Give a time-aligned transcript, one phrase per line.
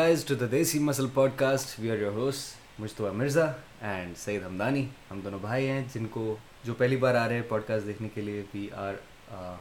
[0.00, 3.44] Guys to the desi muscle podcast we are your host مشتبہ Mirza
[3.80, 6.22] and سعید ہمدانی ہم دونوں بھائی ہیں جن کو
[6.64, 8.42] جو پہلی بار آ رہے ہیں پوڈ کاسٹ دیکھنے کے لیے.
[8.54, 8.94] وی آر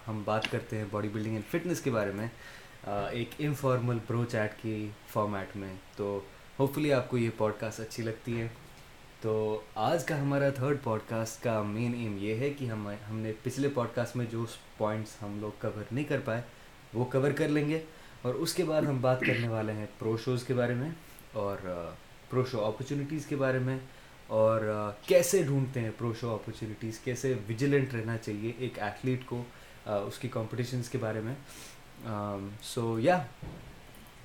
[0.08, 2.28] ہم بات کرتے ہیں باڈی بلڈنگ اینڈ فٹنس کے بارے میں.
[2.88, 5.74] ایک انفارمل پرو چیٹ کی فارمیٹ میں.
[5.96, 6.20] تو
[6.60, 8.48] ہوپ فلی آپ کو یہ پوڈ کاسٹ اچھی لگتی ہے.
[9.22, 13.20] تو آج کا ہمارا تھرڈ پوڈ کاسٹ کا مین ایم یہ ہے کہ ہم ہم
[13.20, 14.46] نے پچھلے پوڈ کاسٹ میں جو
[14.78, 16.42] پوائنٹس ہم لوگ کور نہیں کر پائے،
[16.94, 17.80] وہ کور کر لیں گے.
[18.22, 20.90] اور اس کے بعد ہم بات کرنے والے ہیں پرو شوز کے بارے میں
[21.34, 21.58] اور
[22.30, 23.78] پرو شو اپرچونیٹیز کے بارے میں
[24.28, 24.62] اور
[25.08, 29.44] کیسے ڈھونڈتے ہیں پرو شو اپرچونیٹیز کیسے ویجیلنٹ رہنا چاہیے ایک ایتھلیٹ کو
[29.86, 31.34] اس کی کمپٹیشنس کے بارے میں.
[32.64, 33.18] سو یا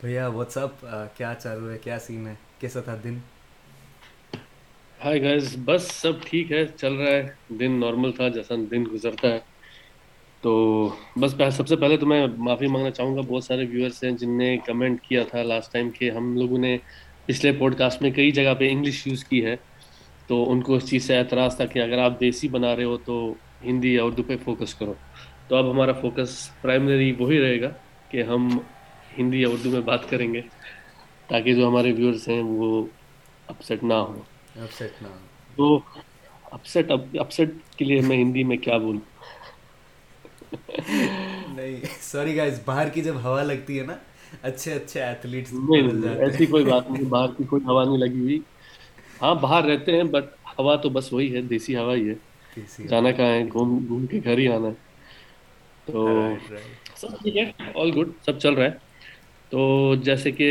[0.01, 0.85] بھیا واٹس اپ
[1.17, 3.19] کیا چالو ہے؟ کیا سین ہے؟ کیسا تھا دن؟
[4.99, 7.27] ہائی گائز بس سب ٹھیک ہے، چل رہا ہے.
[7.59, 9.39] دن نارمل تھا جیسا دن گزرتا ہے.
[10.45, 10.53] تو
[11.17, 14.39] بس سب سے پہلے تو میں معافی مانگنا چاہوں گا۔ بہت سارے ویورس ہیں جن
[14.39, 16.77] نے کمنٹ کیا تھا لاسٹ ٹائم کہ ہم لوگوں نے
[17.27, 19.57] پچھلے پوڈ کاسٹ میں کئی جگہ پہ انگلش یوز کی ہے۔
[20.27, 22.97] تو ان کو اس چیز سے اعتراض تھا کہ اگر آپ دیسی بنا رہے ہو
[22.97, 24.95] تو ہندی یا اردو پہ فوکس کرو۔
[25.49, 27.71] تو اب ہمارا فوکس پرائمری وہی رہے گا
[28.09, 28.59] کہ ہم
[29.19, 30.41] ہندی یا اردو میں بات کریں گے
[31.27, 32.87] تاکہ جو ہمارے ویورس ہیں وہ
[33.47, 34.23] اپسیٹ نہ ہوں۔
[34.63, 35.79] اپسیٹ نہ ہو تو
[36.51, 39.01] اپسیٹ اپسیٹ کے لیے میں ہندی میں کیا بولوں؟
[41.49, 43.97] نہیں سوری گائز باہر کی جب ہوا لگتی ہے نا
[44.43, 45.89] اچھے اچھے ایتھلیٹ نہیں
[46.19, 48.39] ایسی کوئی بات نہیں باہر کی کوئی ہوا نہیں لگی ہوئی۔
[49.21, 50.25] ہاں باہر رہتے ہیں بٹ
[50.59, 52.15] ہوا تو بس وہی ہے دیسی ہوا ہی ہے۔
[52.85, 54.75] جانا کہاں ہے گھوم گھوم کے گھر ہی آنا ہے۔
[55.87, 56.01] تو
[56.97, 58.73] سب ٹھیک ہے آل گڈ سب چل رہا ہے۔
[59.53, 59.61] تو
[60.03, 60.49] جیسے کہ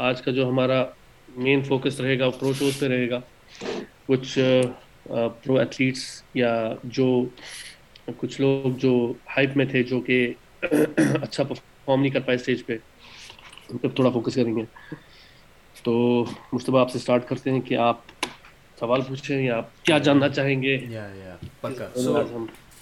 [0.00, 0.84] آج کا جو ہمارا
[1.28, 3.20] مین فوکس رہے گا پرو شوز پہ رہے گا
[4.06, 4.38] کچھ
[5.36, 6.02] پرو ایتھلیٹس
[6.34, 6.52] یا
[6.90, 7.06] جو
[8.16, 12.76] کچھ لوگ جو ہائپ میں تھے جو کہ اچھا پرفارم نہیں کر پائے اسٹیج پہ
[13.68, 14.62] ان پہ تھوڑا فوکس کریں گے۔
[15.82, 18.00] تو مشتبہ آپ سے اسٹارٹ کرتے ہیں کہ آپ
[18.78, 20.78] سوال پوچھیں یا آپ کیا جاننا چاہیں گے؟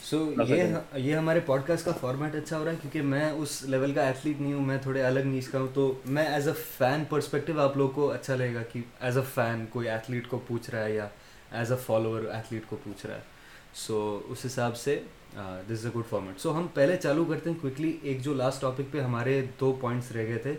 [0.03, 3.63] سو یہ یہ ہمارے پوڈ کاسٹ کا فارمیٹ اچھا ہو رہا ہے کیونکہ میں اس
[3.63, 6.55] لیول کا ایتھلیٹ نہیں ہوں میں تھوڑے الگ نیچ کا ہوں۔ تو میں ایز اے
[6.79, 10.39] فین پرسپیکٹیو آپ لوگ کو اچھا لگے گا کہ ایز اے فین کوئی ایتھلیٹ کو
[10.47, 11.09] پوچھ رہا ہے یا
[11.53, 13.36] ایز اے فالوور ایتھلیٹ کو پوچھ رہا ہے۔
[13.77, 13.97] سو
[14.29, 14.99] اس حساب سے
[15.35, 18.61] دس از اے گڈ فارمیٹ سو ہم پہلے چالو کرتے ہیں کوئکلی ایک جو لاسٹ
[18.61, 20.55] ٹاپک پہ ہمارے دو پوائنٹس رہ گئے تھے،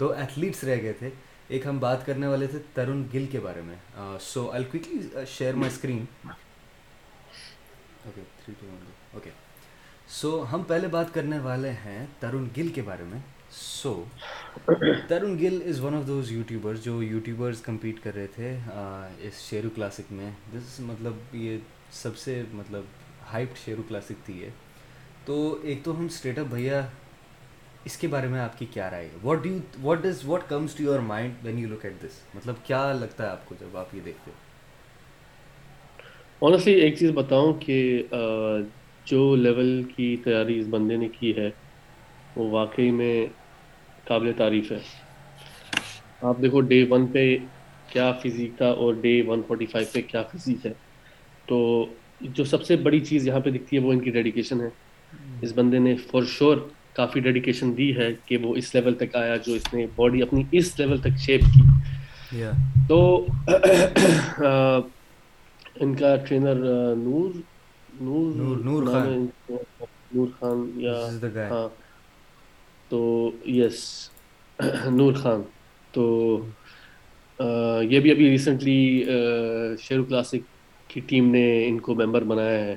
[0.00, 1.10] دو ایتھلیٹس رہ گئے تھے.
[1.48, 3.76] ایک ہم بات کرنے والے تھے ترون گل کے بارے میں.
[4.22, 6.04] So I quickly share my screen
[8.04, 9.30] okay three two one okay
[10.20, 13.20] so ہم پہلے بات کرنے والے ہیں ترون گل کے بارے میں.
[13.52, 14.04] So
[15.08, 18.56] Tarun Gill is one of those YouTubers جو یوٹیوبرز کمپیٹ کر رہے تھے
[19.28, 20.30] اس شیرو کلاسک میں.
[20.54, 21.58] دس مطلب یہ
[21.94, 22.82] سب سے مطلب
[23.32, 24.48] ہائپڈ شیرو کلاسک تھی یہ۔
[25.24, 26.86] تو ایک تو ہم اسٹیٹ اپ بھیا،
[27.84, 30.82] اس کے بارے میں آپ کی کیا رائے what do what does what comes to
[30.82, 33.94] your mind when you look at this مطلب کیا لگتا ہے آپ کو جب آپ
[33.94, 34.36] یہ دیکھتے ہو؟
[36.46, 38.02] آنیسٹلی ایک چیز بتاؤں کہ
[39.06, 41.50] جو لیول کی تیاری اس بندے نے کی ہے،
[42.36, 43.26] وہ واقعی میں
[44.04, 44.78] قابل تعریف ہے۔
[46.22, 47.36] آپ دیکھو ڈے ون پہ
[47.88, 50.72] کیا فزیک تھا اور ڈے ون فورٹی فائیو پہ کیا فزیک ہے۔
[51.46, 51.86] تو
[52.20, 54.68] جو سب سے بڑی چیز یہاں پہ دکھتی ہے وہ ان کی ڈیڈیکیشن ہے۔
[55.42, 56.56] اس بندے نے فور شور
[56.92, 60.42] کافی ڈیڈیکیشن دی ہے کہ وہ اس لیول تک آیا جو اس نے باڈی اپنی
[60.52, 61.62] اس لیول تک شیپ کی۔
[62.88, 63.26] تو
[65.80, 66.54] ان کا ٹرینر
[66.96, 67.30] نور
[68.00, 69.26] نور نور خان۔
[70.14, 71.08] نور خان یا
[71.50, 71.68] ہاں۔
[72.88, 74.10] تو یس
[74.90, 75.42] نور خان۔
[75.92, 76.04] تو
[77.82, 79.04] یہ بھی ابھی ریسنٹلی
[79.82, 80.53] شیرو کلاسک
[80.94, 82.76] کی ٹیم نے ان کو ممبر بنایا ہے۔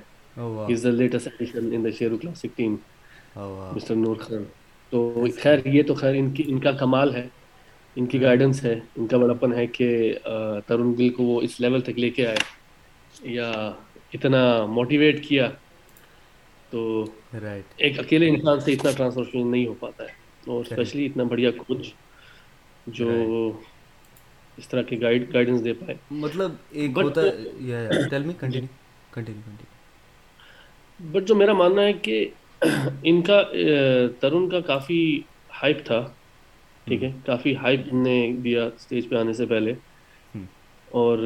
[0.68, 2.76] Is the latest edition in the Sheru classic team
[3.72, 4.44] mister Noor Khan
[4.90, 5.00] تو
[5.42, 7.28] خیر یہ تو خیر ان کی ان کا کمال ہے۔
[7.96, 10.14] ان کی گائیڈنس ہے۔ ان کا بڑپن ہے کہ
[10.68, 12.38] ترون گل کو وہ اس لیول تک لے کے آئے۔
[13.22, 13.52] یا
[14.14, 15.50] اتنا موٹیویٹ کیا۔
[16.70, 17.06] تو
[17.78, 20.14] ایک اکیلے انسان سے اتنا ٹرانسفارمیشن نہیں ہو پاتا ہے۔
[20.48, 21.94] اور اسپیشلی اتنا بڑھیا کوچ
[22.88, 23.08] جو
[24.58, 27.30] اس طرح کی گائیڈ گائیڈنس دے پائے۔ مطلب ایک ہوتا ہے
[28.10, 28.68] tell me continue
[29.14, 29.76] continue continue
[31.00, 32.26] but جو میرا ماننا ہے کہ
[33.04, 33.42] ان کا
[34.20, 35.02] ترون کا کافی
[35.64, 36.00] ہائپ تھا
[36.88, 39.74] ٹھیک ہے؟ کافی ہائپ نے دیا سٹیج پہ آنے سے پہلے۔
[40.92, 41.18] اور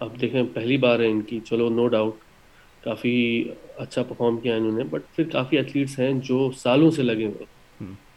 [0.00, 2.14] اب دیکھیں پہلی بار ہے ان کی۔ چلو نو ڈاؤٹ
[2.84, 3.14] کافی
[3.76, 7.44] اچھا پرفارم کیا انہوں نے۔ بٹ پھر کافی ایتھلیٹس ہیں جو سالوں سے لگے ہوئے۔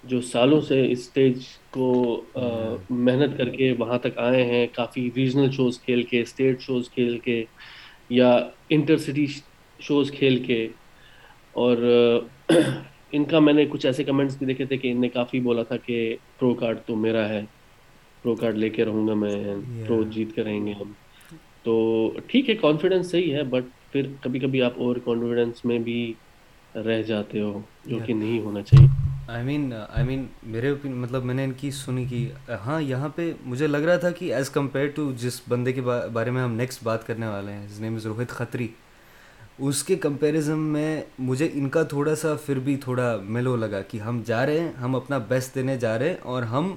[0.05, 1.87] جو سالوں سے اسٹیج کو
[2.35, 6.89] ہاں۔ محنت کر کے وہاں تک آئے ہیں کافی ریجنل شوز کھیل کے اسٹیٹ شوز
[6.89, 7.43] کھیل کے
[8.09, 8.29] یا
[8.69, 9.25] انٹر سٹی
[9.79, 10.67] شوز کھیل کے۔
[11.53, 11.77] اور
[13.11, 15.63] ان کا میں نے کچھ ایسے کمنٹس بھی دیکھے تھے کہ ان نے کافی بولا
[15.63, 15.97] تھا کہ
[16.37, 17.41] پرو کارڈ تو میرا ہے
[18.23, 19.35] پرو کارڈ لے کے رہوں گا میں
[19.79, 20.91] پرو جیت کے رہیں گے ہم۔
[21.65, 21.73] تو
[22.27, 25.97] ٹھیک ہے کانفیڈنس صحیح ہے بٹ پھر کبھی کبھی آپ اوور کانفیڈنس میں بھی
[26.75, 28.87] رہ جاتے ہو جو کہ نہیں ہونا چاہیے۔
[29.27, 32.27] آئی مین آئی مین میرے مطلب میں نے ان کی سنی کی
[32.65, 35.81] ہاں یہاں پہ مجھے لگ رہا تھا کہ ایز کمپیئر ٹو جس بندے کے
[36.13, 38.67] بارے میں ہم نیکسٹ بات کرنے والے ہیں جس نیم از روہت خطری
[39.59, 40.89] اس کے کمپیریزن میں
[41.21, 44.71] مجھے ان کا تھوڑا سا پھر بھی تھوڑا ملو لگا کہ ہم جا رہے ہیں
[44.81, 46.75] ہم اپنا بیسٹ دینے جا رہے ہیں اور ہم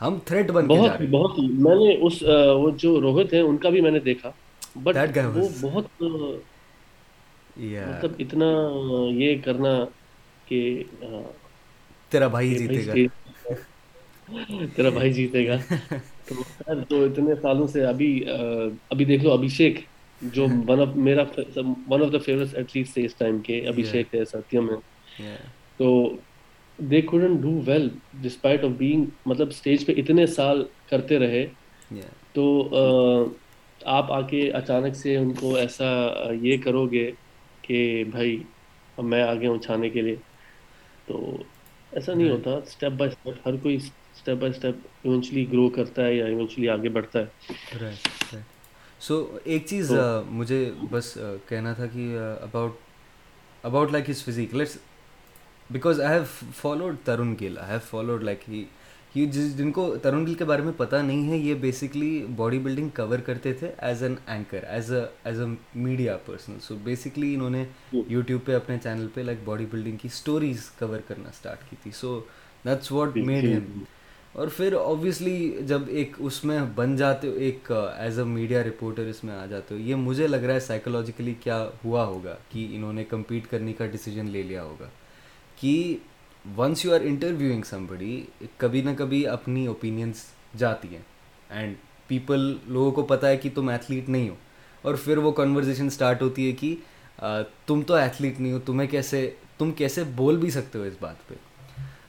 [0.00, 2.22] ہم تھریٹ بن کے جا رہے ہیں۔ بہت میں نے اس
[2.56, 4.30] وہ جو روہت ہیں ان کا بھی میں نے دیکھا۔
[4.76, 4.96] بٹ
[5.34, 6.02] وہ بہت
[7.82, 8.46] مطلب اتنا
[9.14, 9.72] یہ کرنا
[10.46, 10.60] کہ
[12.12, 12.96] تیرا بھائی جیتے گا۔
[14.74, 15.56] تیرا بھائی جیتے گا۔
[16.84, 18.10] تو اتنے سالوں سے ابھی
[18.88, 19.78] ابھی دیکھ لو ابھیشیک
[20.22, 21.22] جو ون آف میرا
[21.88, 24.76] one of the favourite list us time کے ابھیشیک ہے ستیم ہے۔
[25.78, 25.86] تو
[26.78, 27.88] they could do well
[28.22, 31.46] despite of being مطلب اسٹیج پہ اتنے سال کرتے رہے۔
[32.34, 32.44] تو
[33.80, 35.88] آپ آ کے اچانک سے ان کو ایسا
[36.42, 37.10] یہ کرو گے
[37.64, 37.78] کہ
[38.10, 38.36] بھائی
[38.98, 40.16] میں آگے ہوں چھانے کے لیے۔
[41.08, 41.16] تو
[41.92, 46.14] ایسا نہیں ہوتا اسٹیپ بائی اسٹیپ ہر کوئی step by step eventually grow کرتا ہے
[46.14, 48.40] یا ایونچولی آگے بڑھتا ہے۔
[49.00, 49.14] سو
[49.44, 49.92] ایک چیز
[50.28, 51.16] مجھے بس
[51.48, 52.78] کہنا تھا کہ about
[53.64, 54.76] about like his physique let's
[55.70, 56.24] because I have
[56.56, 58.64] followed Tarun Gill I have followed like he
[59.14, 62.58] یہ جس جن کو ترون گل کے بارے میں پتہ نہیں ہے یہ بیسکلی باڈی
[62.58, 67.34] بلڈنگ کور کرتے تھے as an anchor as a as a media person so basically
[67.34, 71.70] انہوں نے یوٹیوب پہ اپنے چینل پہ لائک باڈی بلڈنگ کی اسٹوریز کور کرنا اسٹارٹ
[71.70, 71.90] کی تھی.
[71.90, 72.20] سو
[72.64, 73.82] دیٹس واٹ میڈ ہم
[74.32, 79.02] اور پھر آبویسلی جب ایک اس میں بن جاتے ہو ایک ایز اے میڈیا رپورٹر
[79.02, 82.66] اس میں آ جاتے ہو یہ مجھے لگ رہا ہے سائیکولوجیکلی کیا ہوا ہوگا کہ
[82.70, 84.88] انہوں نے کمپیٹ کرنے کا ڈیسیجن لے لیا ہوگا
[85.56, 85.96] کہ
[86.44, 88.24] once you are interviewing some بڑی
[88.56, 90.24] کبھی نہ کبھی اپنی اوپینینس
[90.58, 91.02] جاتی ہیں
[91.50, 91.74] اینڈ
[92.06, 94.34] پیپل لوگوں کو پتہ ہے کہ تم ایتھلیٹ نہیں ہو
[94.82, 96.74] اور پھر وہ کنورزیشن اسٹارٹ ہوتی ہے کہ
[97.66, 101.28] تم تو ایتھلیٹ نہیں ہو تمہیں کیسے تم کیسے بول بھی سکتے ہو اس بات
[101.28, 101.34] پہ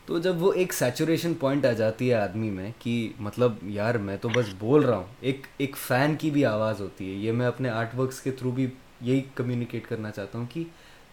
[0.05, 4.17] تو جب وہ ایک سیچوریشن پوائنٹ آ جاتی ہے آدمی میں کہ مطلب یار میں
[4.21, 7.47] تو بس بول رہا ہوں ایک ایک فین کی بھی آواز ہوتی ہے یہ میں
[7.47, 8.67] اپنے آرٹ ورکس کے تھرو بھی
[9.01, 10.63] یہی کمیونیکیٹ کرنا چاہتا ہوں کہ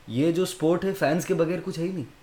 [0.09, 2.18] یہ جو اسپورٹ ہے فینس کے بغیر کچھ ہے ہی نہیں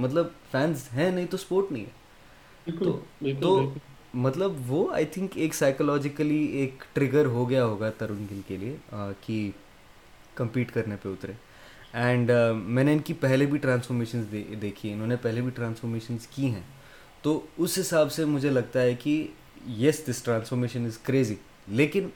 [0.00, 2.72] مطلب فینس ہیں نہیں تو اسپورٹ نہیں ہے.
[2.78, 2.98] تو
[3.40, 3.72] تو
[4.14, 8.76] مطلب وہ آئی تھنک ایک سائیکولوجیکلی ایک ٹریگر ہو گیا ہوگا ترون گل کے لیے
[9.26, 9.50] کہ
[10.34, 11.32] کمپیٹ کرنے پہ اترے.
[11.92, 16.50] اینڈ میں نے ان کی پہلے بھی ٹرانسفارمیشنز دیکھی انہوں نے پہلے بھی ٹرانسفارمیشنز کی
[16.50, 16.62] ہیں.
[17.22, 19.26] تو اس حساب سے مجھے لگتا ہے کہ
[19.78, 21.34] yes this transformation is crazy
[21.68, 22.08] لیکن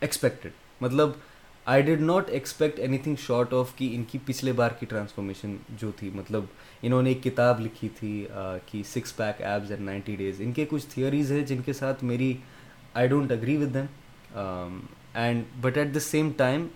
[0.00, 0.50] ایکسپیکٹڈ
[0.80, 1.10] مطلب
[1.70, 5.90] I did not expect anything short of کہ ان کی پچھلے بار کی ٹرانسفارمیشن جو
[5.96, 6.44] تھی مطلب
[6.82, 8.12] انہوں نے ایک کتاب لکھی تھی
[8.66, 12.02] کہ six pack abs and ninety days ان کے کچھ تھیوریز ہیں جن کے ساتھ
[12.04, 12.32] میری
[12.94, 14.80] I don't agree with them
[15.14, 16.66] and but at the same time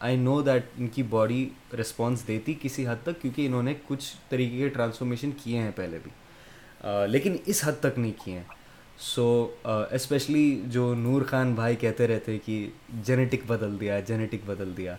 [0.00, 1.48] I know that ان کی باڈی
[1.80, 5.98] رسپانس دیتی کسی حد تک کیونکہ انہوں نے کچھ طریقے کے ٹرانسفارمیشن کیے ہیں پہلے
[6.02, 8.59] بھی لیکن اس حد تک نہیں کیے ہیں
[9.00, 12.68] سو اسپیشلی uh, جو نور خان بھائی کہتے رہتے کہ
[13.04, 14.94] جینیٹک بدل دیا جینیٹک بدل دیا.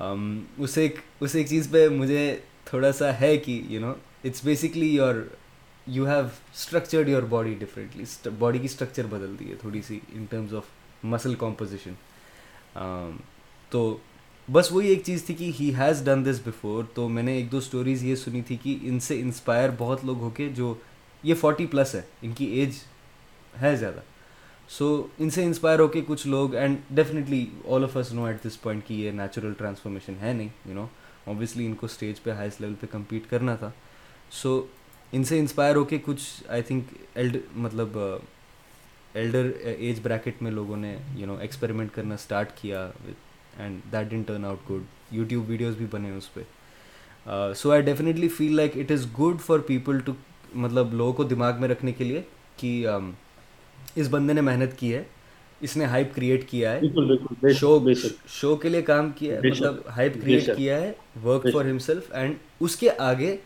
[0.00, 3.92] Um, اس ایک اس ایک چیز پہ مجھے تھوڑا سا ہے کہ you know
[4.24, 5.14] it's basically your
[5.86, 6.24] you have
[6.54, 10.62] structured your body differently body کی اسٹرکچر بدل دی ہے تھوڑی سی in terms of
[11.02, 11.92] muscle composition
[13.70, 13.96] تو
[14.52, 17.52] بس وہی ایک چیز تھی کہ he has done this before تو میں نے ایک
[17.52, 20.74] دو اسٹوریز یہ سنی تھی کہ ان سے انسپائر بہت لوگ ہو کے جو
[21.22, 22.02] یہ فورٹی پلس ہے.
[22.22, 22.72] ان کی ایج
[23.60, 24.00] ہے زیادہ۔
[24.68, 27.44] سو ان سے انسپائر ہو کے کچھ لوگ and definitely
[27.74, 30.86] all of us know at this point کہ یہ نیچرل ٹرانسفارمیشن ہے نہیں یو نو
[31.24, 33.70] اوبیسلی ان کو اسٹیج پہ ہائیسٹ لیول پہ کمپیٹ کرنا تھا۔
[34.42, 34.64] سو
[35.12, 37.98] ان سے انسپائر ہو کے کچھ آئی تھنک ایلڈ مطلب
[39.14, 42.90] ایلڈر ایج بریکٹ میں لوگوں نے یو نو ایکسپیریمنٹ کرنا اسٹارٹ کیا
[43.56, 46.42] and that done turn out good YouTube videos بھی بنے اس پہ۔
[47.56, 50.12] So I definitely feel like it is good for people to
[50.54, 52.22] مطلب لوگوں کو دماغ میں رکھنے کے لیے
[52.56, 53.10] کہ um,
[53.94, 55.02] اس بندے نے محنت کی ہے
[55.60, 56.80] اس نے ہائپ کریٹ کیا ہے۔
[57.52, 57.78] شو
[58.28, 60.92] شو کے لیے کام کیا ہے مطلب ہائپ کریٹ کیا ہے
[61.24, 63.36] ورک فار ہمسیلف اینڈ اس کے آگے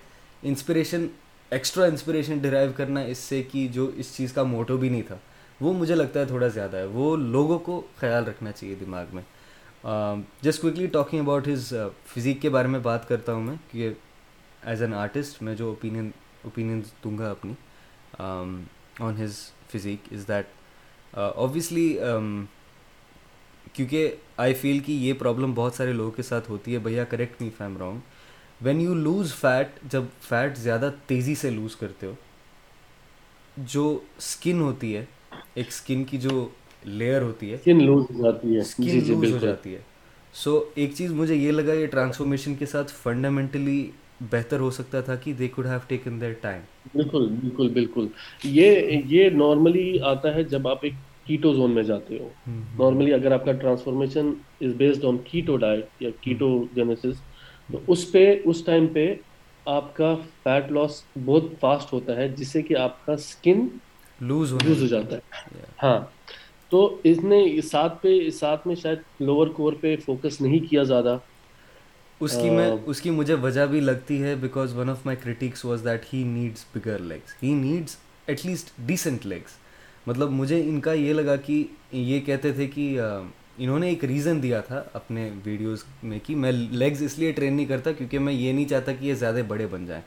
[0.43, 1.07] انسپریشن
[1.51, 5.17] ایکسٹرا انسپریشن ڈرائیو کرنا اس سے کہ جو اس چیز کا موٹو بھی نہیں تھا۔
[5.61, 9.23] وہ مجھے لگتا ہے تھوڑا زیادہ ہے۔ وہ لوگوں کو خیال رکھنا چاہیے دماغ میں۔
[10.43, 11.73] Just quickly talking about his
[12.07, 13.93] physique کے بارے میں بات کرتا ہوں میں کہ
[14.63, 16.11] ایز این آرٹسٹ میں جو اوپینین
[16.45, 17.53] اوپینینس دوں گا اپنی
[18.19, 19.35] on his
[19.77, 20.47] physique is that
[21.15, 21.97] obviously
[23.73, 27.43] کیونکہ آئی فیل کہ یہ پرابلم بہت سارے لوگوں کے ساتھ ہوتی ہے بھیا correct
[27.43, 32.15] me if I'm wrong when you lose fat جب فیٹ زیادہ تیزی سے لوز کرتے ہو
[33.57, 35.05] جو اسکن ہوتی ہے
[35.55, 36.49] ایک اسکن کی جو
[36.85, 38.61] لیئر ہوتی ہے اسکن لوز ہو جاتی ہے.
[38.61, 39.81] اسکن لوز جی، جی، ہو جاتی ہے.
[40.35, 43.91] سو ایک چیز مجھے یہ لگا یہ ٹرانسفارمیشن کے ساتھ فنڈامنٹلی
[44.31, 46.61] بہتر ہو سکتا تھا کہ they could have taken their time
[46.95, 48.07] بالکل بالکل بالکل۔
[48.45, 50.93] یہ یہ نارملی آتا ہے جب آپ ایک
[51.25, 52.29] کیٹو زون میں جاتے ہو۔
[52.79, 57.21] نارملی اگر آپ کا transformation is based on keto diet یا کیٹو جینیسس
[57.73, 59.15] تو اس پہ اس ٹائم پہ
[59.65, 63.69] آپ کا فیٹ لاس بہت فاسٹ ہوتا ہے جس سے کہ آپ کا اسکن
[64.21, 65.21] لوز لوز ہو جاتا ہے۔
[65.83, 66.01] ہاں۔
[66.71, 71.19] تو اس نے ساتھ پہ ساتھ میں شاید لوور کور پہ فوکس نہیں کیا زیادہ۔
[72.21, 75.65] اس کی میں اس کی مجھے وجہ بھی لگتی ہے because one of my critics
[75.65, 77.97] was that he needs bigger legs he needs
[78.27, 79.57] at least decent legs
[80.07, 83.01] مطلب مجھے ان کا یہ لگا کہ یہ کہتے تھے کہ
[83.59, 87.55] انہوں نے ایک ریزن دیا تھا اپنے ویڈیوز میں کہ میں لیگز اس لیے ٹرین
[87.55, 90.03] نہیں کرتا کیونکہ میں یہ نہیں چاہتا کہ یہ زیادہ بڑے بن جائیں۔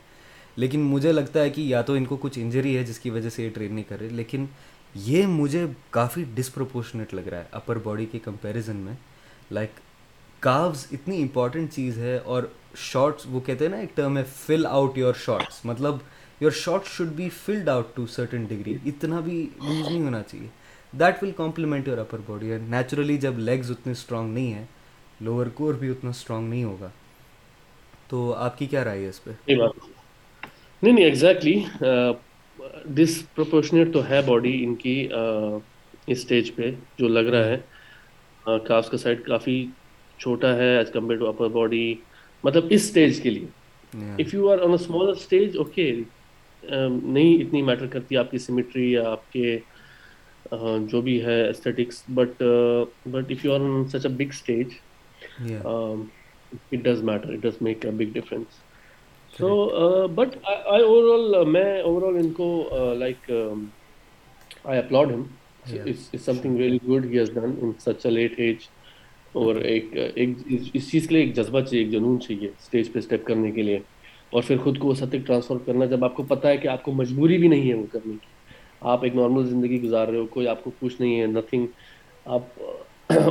[0.56, 3.28] لیکن مجھے لگتا ہے کہ یا تو ان کو کچھ انجری ہے جس کی وجہ
[3.28, 4.44] سے یہ ٹرین نہیں کر رہے لیکن
[4.94, 8.94] یہ مجھے کافی ڈسپروپورشنیٹ لگ رہا ہے اپر باڈی کے کمپیریزن میں۔
[9.50, 9.70] لائک
[10.40, 12.42] کاوز اتنی امپورٹنٹ چیز ہے اور
[12.76, 15.96] شارٹس وہ کہتے ہیں نا ایک ٹرم ہے فل آؤٹ یور شارٹس مطلب
[16.40, 20.46] your short should be filled out to certain degree اتنا بھی لوز نہیں ہونا چاہیے.
[20.92, 24.64] That will complement your upper body and naturally جب لیگز اتنے اسٹرانگ نہیں ہیں
[25.20, 26.88] لوور کور بھی اتنا اسٹرانگ نہیں ہوگا.
[28.08, 34.20] تو آپ کی کیا رائے ہے اس پہ؟ نہیں نہیں ایگزیکٹلی ڈس ڈسپروپورشنیٹ تو ہے
[34.26, 34.96] باڈی ان کی
[36.06, 38.58] اسٹیج پہ جو لگ رہا ہے.
[38.66, 39.64] کافس کا سائڈ کافی
[40.20, 41.94] چھوٹا ہے as compare to upper body
[42.44, 43.46] مطلب اس اسٹیج کے لیے.
[44.18, 45.92] If you are on a smaller stage okay
[46.62, 49.58] نہیں اتنی میٹر کرتی آپ کی سیمیٹری یا آپ کے
[50.88, 52.42] جو بھی ہے aesthetics but
[53.06, 54.74] but if you are on such a big stage
[55.52, 58.58] it does matter it does make a big difference
[59.32, 60.82] so but I
[61.14, 62.48] overall میں اوور آل ان کو
[62.98, 63.30] like
[64.64, 65.22] I applaud him
[66.42, 68.68] something very good he has done in such a late age
[69.34, 69.84] اور ایک
[70.14, 70.36] ایک
[70.74, 73.62] اس چیز کے لیے ایک جذبہ چاہیے ایک جنون چاہیے اسٹیج پہ اسٹیپ کرنے کے
[73.62, 73.78] لیے
[74.32, 76.68] اور پھر خود کو اس حد تک ٹرانسفر کرنا جب آپ کو پتہ ہے کہ
[76.68, 78.32] آپ کو مجبوری بھی نہیں ہے وہ کرنے کی۔
[78.82, 81.66] آپ ایک نارمل زندگی گزار رہے ہو کوئی آپ کو کچھ نہیں ہے نتھنگ
[82.26, 82.60] آپ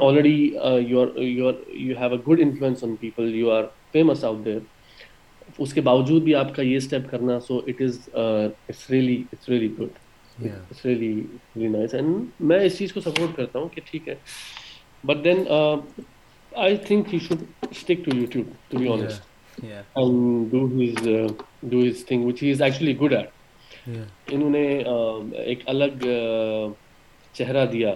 [0.03, 0.36] already
[0.88, 3.63] you are you are you have a good influence on people you are
[3.94, 4.60] famous out there
[5.60, 9.50] اس کے باوجود بھی آپ کا یہ اسٹیپ کرنا so it is it's really it's
[9.50, 9.98] really good
[10.38, 14.15] it's really nice and میں اس چیز کو سپورٹ کرتا ہوں کہ ٹھیک ہے۔
[15.03, 15.44] But then
[16.51, 21.08] I think he should stick to YouTube to be honest and do his
[21.63, 23.88] do his thing which he is actually good at
[24.27, 24.68] انہوں نے
[25.44, 26.06] ایک الگ
[27.36, 27.94] چہرہ دیا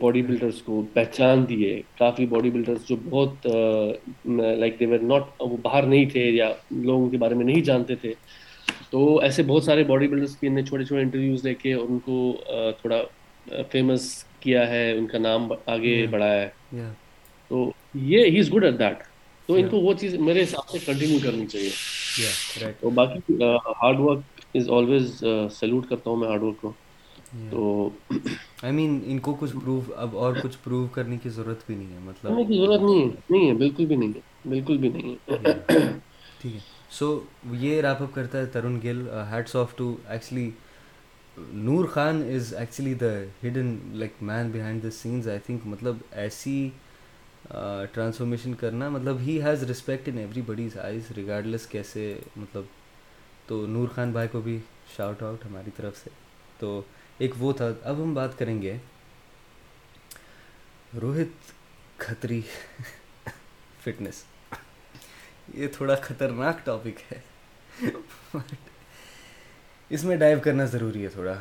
[0.00, 3.46] باڈی بلڈرس کو پہچان دیے کافی باڈی بلڈرس جو بہت
[4.26, 7.94] لائک دے ور ناٹ وہ باہر نہیں تھے یا لوگوں کے بارے میں نہیں جانتے
[7.94, 8.12] تھے
[8.90, 12.20] تو ایسے بہت سارے باڈی بلڈرس کی نے چھوٹے چھوٹے انٹرویوز لے کے ان کو
[12.80, 13.02] تھوڑا
[13.70, 16.48] فیمس کیا ہے ان کا نام آگے بڑھایا ہے۔
[17.48, 19.02] تو یہ he is good at that
[19.48, 21.70] تو ان کو وہ چیز میرے حساب سے کنٹینیو کرنی چاہیے۔
[22.80, 23.34] تو باقی
[23.82, 24.20] hard work
[24.54, 26.72] is always salute کرتا ہوں میں ہارڈ ورک کو۔
[27.50, 27.90] تو
[28.62, 31.92] آئی مین ان کو کچھ پروو اب اور کچھ پروو کرنے کی ضرورت بھی نہیں
[31.92, 35.14] ہے مطلب کی ضرورت نہیں ہے۔ نہیں ہے بالکل بھی نہیں ہے۔ بالکل بھی نہیں
[35.30, 35.34] ہے۔
[36.40, 36.58] ٹھیک ہے۔
[36.90, 37.20] سو
[37.52, 39.08] یہ ریپ اپ کرتا ہے Tarun Gill.
[39.30, 40.50] Heads off to actually
[41.48, 43.12] Noor Khan is actually the
[43.44, 46.70] hidden like man behind the scenes I think مطلب ایسی
[47.92, 52.64] ٹرانسفارمیشن کرنا مطلب he has respect in everybody's eyes regardless کیسے مطلب
[53.46, 54.58] تو نور خان بھائی کو بھی
[54.96, 56.10] شاؤٹ آؤٹ ہماری طرف سے۔
[56.58, 56.82] تو
[57.18, 58.76] ایک وہ تھا، اب ہم بات کریں گے۔
[61.02, 61.52] روہت
[61.96, 62.40] کھتری
[63.84, 64.24] فٹنس
[65.54, 67.20] یہ تھوڑا خطرناک ٹاپک ہے۔
[68.34, 68.69] بٹ
[69.90, 71.34] اس میں ڈائیو کرنا ضروری ہے تھوڑا۔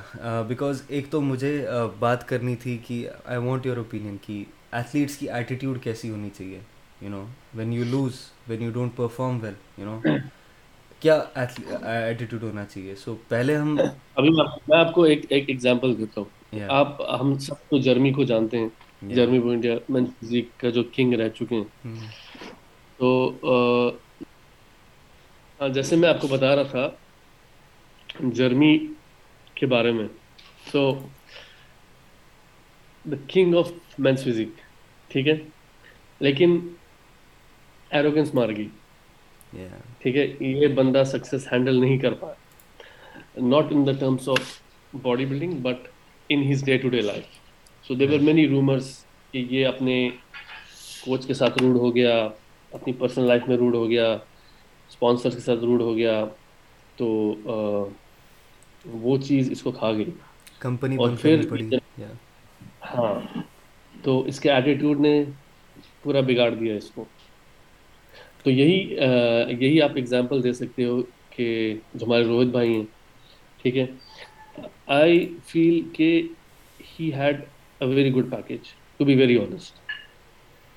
[0.47, 1.51] بیکاز ایک تو مجھے
[1.99, 6.59] بات کرنی تھی کہ آئی وانٹ یور اوپینین کہ ایتھلیٹس کی ایٹیٹیوڈ کیسی ہونی چاہیے
[7.01, 7.23] you know
[7.55, 9.99] when you lose when you don't perform well you know
[10.99, 13.77] کیا ایٹیٹیوڈ ہونا چاہیے؟ سو پہلے ہم
[14.15, 18.23] ابھی میں آپ کو ایک ایک ایگزامپل دیتا ہوں۔ آپ ہم سب تو جرمی کو
[18.23, 18.69] جانتے ہیں۔
[19.15, 21.95] جرمی پوائنٹ یا مین فزیک کا جو کنگ رہ چکے ہیں۔
[22.97, 23.07] تو
[25.73, 26.89] جیسے میں آپ کو بتا رہا تھا
[28.17, 28.77] جرمی
[29.55, 30.07] کے بارے میں۔
[30.71, 30.91] So
[33.05, 34.49] the king of men's physique
[35.07, 35.37] ٹھیک ہے؟
[36.19, 36.59] لیکن
[37.91, 38.67] ایروگنس مار گئی۔
[39.99, 44.59] ٹھیک ہے؟ یہ بندہ سکسیس ہینڈل نہیں کر پایا not in the terms of
[44.93, 45.87] body building but
[46.29, 47.23] in his day to day life
[47.87, 50.09] so there're many rumours کہ یہ اپنے
[51.01, 52.29] کوچ کے ساتھ روڈ ہو گیا
[52.71, 54.11] اپنی پرسنل لائف میں روڈ ہو گیا
[54.89, 56.25] اسپانسر کے ساتھ روڈ ہو گیا۔
[56.95, 57.33] تو
[58.93, 60.11] وہ چیز اس کو کھا گئی۔
[60.59, 61.45] کمپنی اور پھر
[62.87, 63.13] ہاں
[63.93, 65.13] تو اس کے ایٹیٹیوڈ نے
[66.03, 67.05] پورا بگاڑ دیا اس کو۔
[68.43, 68.77] تو یہی
[69.59, 71.47] یہی آپ اگزامپل دے سکتے ہو کہ
[71.93, 72.85] جو ہمارے روہت بھائی ہیں
[73.59, 73.85] ٹھیک ہے؟
[74.93, 76.09] آئی فیل کہ
[76.89, 77.41] he had
[77.81, 78.63] a very good package
[78.99, 79.81] to be very honest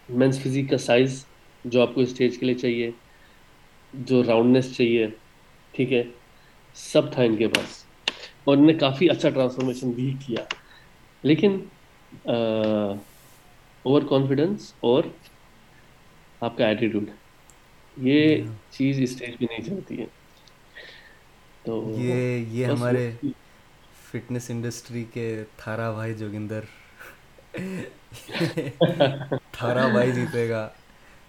[0.08, 1.24] men's physique کا سائز
[1.64, 2.90] جو آپ کو اسٹیج کے لیے چاہیے
[3.94, 5.06] جو راؤنڈنیس چاہیے
[5.74, 6.02] ٹھیک ہے؟
[6.76, 7.81] سب تھا ان کے پاس۔
[8.46, 10.44] اور انہوں نے کافی اچھا ٹرانسفارمیشن بھی کیا۔
[11.24, 11.52] لیکن
[13.84, 15.04] اوور کانفیڈنس اور
[16.42, 17.10] آپ کا ایٹیٹیوڈ
[17.96, 20.06] یہ چیز اسٹیج پہ نہیں چلتی ہے۔
[21.64, 22.14] تو یہ
[22.48, 23.10] یہ ہمارے
[24.02, 26.64] فٹنس انڈسٹری کے تھارا بھائی جوگندر
[29.52, 30.68] تھارا بھائی جیتے گا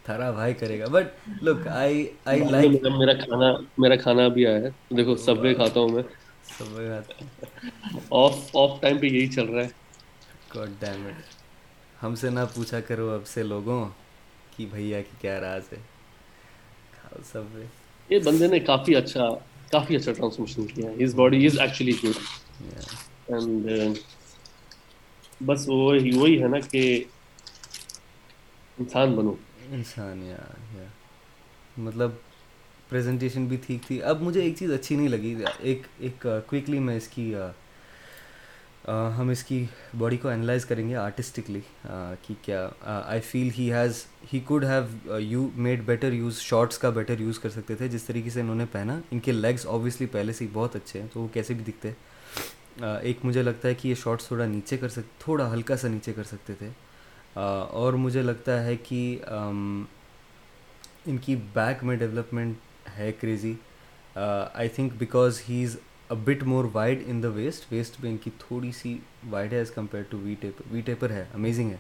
[0.06, 1.08] تھارا بھائی کرے گا but
[1.42, 5.80] look I I like میرا کھانا میرا کھانا بھی آیا۔ ہے دیکھو سب وے کھاتا
[5.80, 6.04] ہوں میں۔
[6.60, 7.02] ہوں
[8.24, 9.70] آف آف ٹائم پہ یہی چل رہا ہے۔
[10.56, 11.22] گاڈ ڈیم اٹ
[12.04, 13.80] ہم سے نہ پوچھا کرو اب سے لوگوں
[14.58, 15.78] کہ بھیا کی کیا راز ہے۔
[17.32, 17.44] سب
[18.10, 19.28] یہ بندے نے کافی اچھا
[19.72, 22.18] کافی اچھا ٹرانسمیشن کیا ہے۔ His body is actually good
[23.28, 23.98] and
[25.46, 26.84] بس وہی وہی ہے نا کہ
[28.80, 29.34] انسان بنو۔
[29.72, 30.38] انسان یا
[31.78, 32.12] مطلب
[32.94, 36.96] پریزنٹیشن بھی ٹھیک تھی۔ اب مجھے ایک چیز اچھی نہیں لگی۔ ایک ایک کوئکلی میں
[36.98, 37.34] اس کی
[39.18, 39.66] ہم اس کی
[40.00, 41.60] باڈی کو انالائز کریں گے آرٹسٹکلی
[42.22, 46.90] کہ کیا I feel he has he could have you made better use shorts کا
[46.90, 50.08] بیٹر یوز کر سکتے تھے۔ جس طریقے سے انہوں نے پہنا، ان کے لیگس آبویسلی
[50.12, 51.92] پہلے سے ہی بہت اچھے ہیں، تو وہ کیسے بھی دکھتے۔
[53.02, 56.14] ایک مجھے لگتا ہے کہ یہ شارٹس تھوڑا نیچے کر سک، تھوڑا ہلکا سا نیچے
[56.14, 56.70] کر سکتے تھے۔
[57.36, 59.18] اور مجھے لگتا ہے کہ
[61.06, 62.56] ان کی بیک میں ڈیولپمنٹ
[62.98, 63.54] ہے crazy
[64.16, 65.78] I think because he is
[66.10, 68.98] a bit more wide in the waist waist میں ان کی تھوڑی سی
[69.30, 71.78] وائڈ ہے as compare to V taper V taper ہے امیزنگ ہے.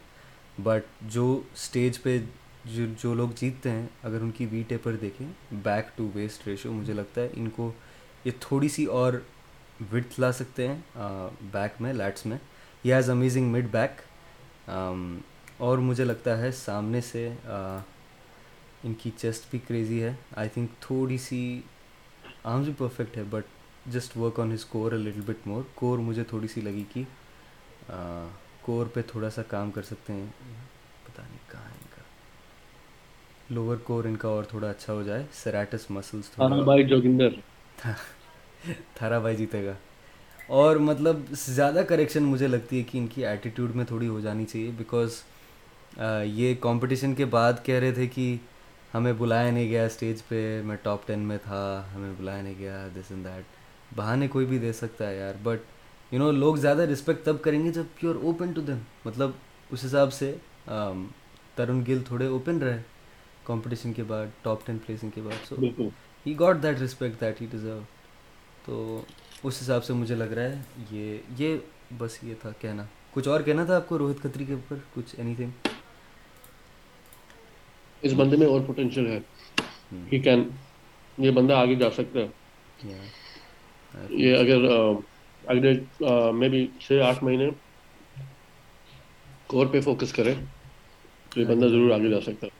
[0.63, 2.17] بٹ جو اسٹیج پہ
[2.65, 5.27] جو جو لوگ جیتتے ہیں، اگر ان کی وی ٹیپر دیکھیں
[5.63, 7.71] بیک ٹو ویسٹ ریشو مجھے لگتا ہے ان کو
[8.25, 9.13] یہ تھوڑی سی اور
[9.91, 12.37] وڈھ لا سکتے ہیں uh, بیک میں لیٹس میں.
[12.83, 14.01] یہ ہیز امیزنگ مڈ بیک
[15.57, 17.79] اور مجھے لگتا ہے سامنے سے uh,
[18.83, 20.13] ان کی چیسٹ بھی کریزی ہے.
[20.35, 21.61] آئی تھنک تھوڑی سی
[22.43, 23.45] آرمز بھی پرفیکٹ ہے but
[23.93, 27.03] just work on his core a little bit more core مجھے تھوڑی سی لگی کہ
[28.61, 30.25] کور پہ تھوڑا سا کام کر سکتے ہیں.
[31.05, 32.01] پتہ نہیں کہاں ہے ان کا.
[33.53, 35.23] لوور کور ان کا اور تھوڑا اچھا ہو جائے.
[35.33, 36.29] سیراٹس مسلس
[38.95, 39.73] تھارا بھائی جیتے گا
[40.47, 44.45] اور مطلب زیادہ کریکشن مجھے لگتی ہے کہ ان کی ایٹیٹیوڈ میں تھوڑی ہو جانی
[44.45, 45.21] چاہیے بیکاز
[46.25, 48.35] یہ کمپٹیشن کے بعد کہہ رہے تھے کہ
[48.93, 51.61] ہمیں بلایا نہیں گیا اسٹیج پہ میں ٹاپ ٹین میں تھا
[51.95, 56.13] ہمیں بلایا نہیں گیا دس اینڈ دیٹ بہانے کوئی بھی دے سکتا ہے یار بٹ
[56.13, 59.31] یو نو لوگ زیادہ رسپیکٹ تب کریں گے جب you are open to them مطلب
[59.71, 60.33] اس حساب سے
[61.55, 62.81] ترن گل تھوڑے اوپن رہے
[63.45, 65.47] کمپٹیشن کے بعد ٹاپ ٹین پلیسنگ کے بعد.
[65.49, 65.55] So
[66.25, 67.79] he got that respect that he deserve
[68.65, 69.01] تو
[69.43, 71.57] اس حساب سے مجھے لگ رہا ہے یہ یہ
[71.97, 75.15] بس یہ تھا کہنا۔ کچھ اور کہنا تھا آپ کو روہت کھتری کے اوپر؟ کچھ
[75.17, 75.67] اینی تھنگ
[78.03, 79.19] اس بندے میں اور پوٹینشیل ہے
[80.11, 80.47] ہی کین
[81.17, 82.27] یہ بندہ آگے جا سکتا ہے۔
[84.11, 84.63] یہ اگر
[85.43, 85.71] اگلے
[86.33, 87.49] میں بھی چھ آٹھ مہینے
[89.47, 90.33] کور پہ فوکس کرے
[91.31, 92.51] تو یہ بندہ ضرور آگے جا سکتا ہے۔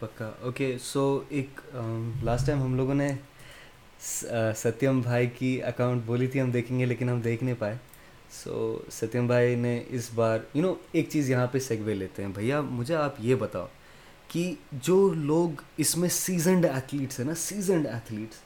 [0.00, 1.60] پکا۔ اوکے سو ایک
[2.24, 3.08] لاسٹ ٹائم ہم لوگوں نے
[4.56, 7.76] ستیم بھائی کی اکاؤنٹ بولی تھی ہم دیکھیں گے لیکن ہم دیکھ نہیں پائے۔
[8.32, 12.30] سو ستیم بھائی نے اس بار یو نو ایک چیز یہاں پہ سیگوے لیتے ہیں
[12.34, 13.66] بھیا مجھے آپ یہ بتاؤ
[14.28, 18.36] کہ جو لوگ اس میں سیزنڈ ایتھلیٹس ہیں نا سیزنڈ ایتھلیٹس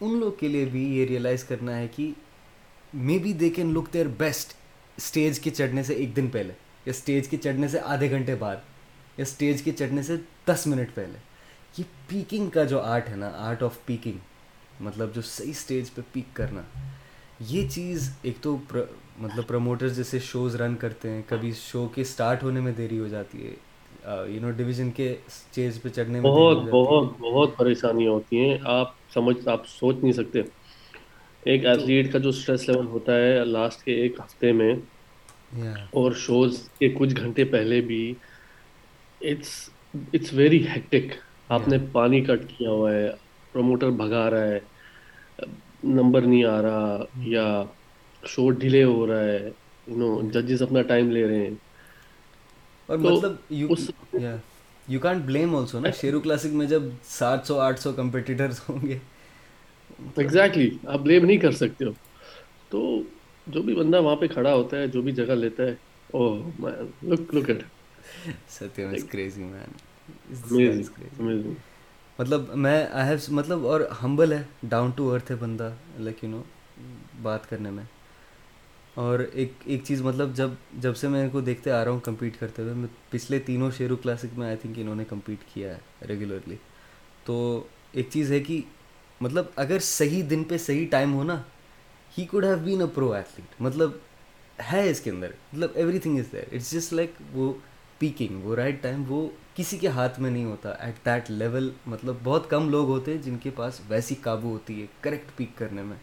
[0.00, 2.10] ان لوگ کے لیے بھی یہ ریئلائز کرنا ہے کہ
[3.18, 4.54] maybe they can look their best
[4.96, 6.52] stage کے چڑھنے سے ایک دن پہلے
[6.86, 8.56] یا اسٹیج کے چڑھنے سے آدھے گھنٹے بعد
[9.18, 10.16] یا اسٹیج کے چڑھنے سے
[10.48, 11.18] دس منٹ پہلے.
[11.78, 14.18] یہ پیکنگ کا جو آرٹ ہے نا آرٹ آف پیکنگ
[14.80, 16.62] مطلب جو صحیح اسٹیج پہ پیک کرنا
[17.42, 18.56] یہ چیز ایک تو
[19.16, 23.08] مطلب پروموٹر جیسے شوز رن کرتے ہیں کبھی شو کے اسٹارٹ ہونے میں دیری ہو
[23.08, 23.54] جاتی ہے۔
[24.28, 28.88] یو نو ڈویژن کے اسٹیج پہ چڑھنے میں بہت بہت بہت پریشانیاں ہوتی ہیں۔ آپ
[29.10, 30.42] سمجھ آپ سوچ نہیں سکتے۔
[31.46, 34.72] ایک ایتھلیٹ کا جو اسٹریس لیول ہوتا ہے لاسٹ کے ایک ہفتے میں
[35.92, 38.02] اور شوز کے کچھ گھنٹے پہلے بھی
[39.20, 39.50] اٹس
[40.12, 41.14] اٹس ویری ہیکٹک
[41.50, 43.08] آپ نے پانی کٹ کیا ہوا ہے
[43.54, 44.58] پروموٹر بھگا رہا ہے۔
[45.84, 47.46] نمبر نہیں آ رہا یا
[48.22, 49.50] شو ڈیلے ہو رہا ہے
[49.86, 51.54] نو ججز اپنا ٹائم لے رہے ہیں۔
[52.88, 53.52] اور مطلب
[54.88, 58.86] یو کانٹ بلیم آلسو نا شیرو کلاسک میں جب سات سو آٹھ سو کمپٹیٹرس ہوں
[58.86, 58.98] گے۔
[60.16, 61.92] ایگزیکٹلی آپ بلیم نہیں کر سکتے ہو۔
[62.68, 62.80] تو
[63.46, 65.74] جو بھی بندہ وہاں پہ کھڑا ہوتا ہے جو بھی جگہ لیتا ہے
[66.14, 66.50] اوہ
[67.04, 67.62] لک look at
[68.50, 69.70] Satya is crazy مین
[72.18, 76.30] مطلب میں آئی ہیو مطلب اور ہمبل ہے ڈاؤن ٹو ارتھ ہے بندہ لائک یو
[76.30, 76.42] نو
[77.22, 77.84] بات کرنے میں۔
[78.94, 80.50] اور ایک ایک چیز مطلب جب
[80.80, 83.70] جب سے میں ان کو دیکھتے آ رہا ہوں کمپیٹ کرتے ہوئے، میں پچھلے تینوں
[83.76, 86.56] شیرو کلاسک میں آئی تھنک انہوں نے کمپیٹ کیا ہے ریگولرلی
[87.24, 87.36] تو
[87.92, 88.60] ایک چیز ہے کہ
[89.20, 91.40] مطلب اگر صحیح دن پہ صحیح ٹائم ہونا
[92.18, 93.90] he could have been a pro athlete مطلب
[94.70, 97.52] ہے اس کے اندر۔ مطلب everything is there it's just like وہ
[97.98, 100.70] پیکنگ وہ رائٹ ٹائم وہ کسی کے ہاتھ میں نہیں ہوتا.
[100.70, 104.80] ایٹ دیٹ لیول مطلب بہت کم لوگ ہوتے ہیں جن کے پاس ویسی قابو ہوتی
[104.80, 105.96] ہے کریکٹ پک کرنے میں.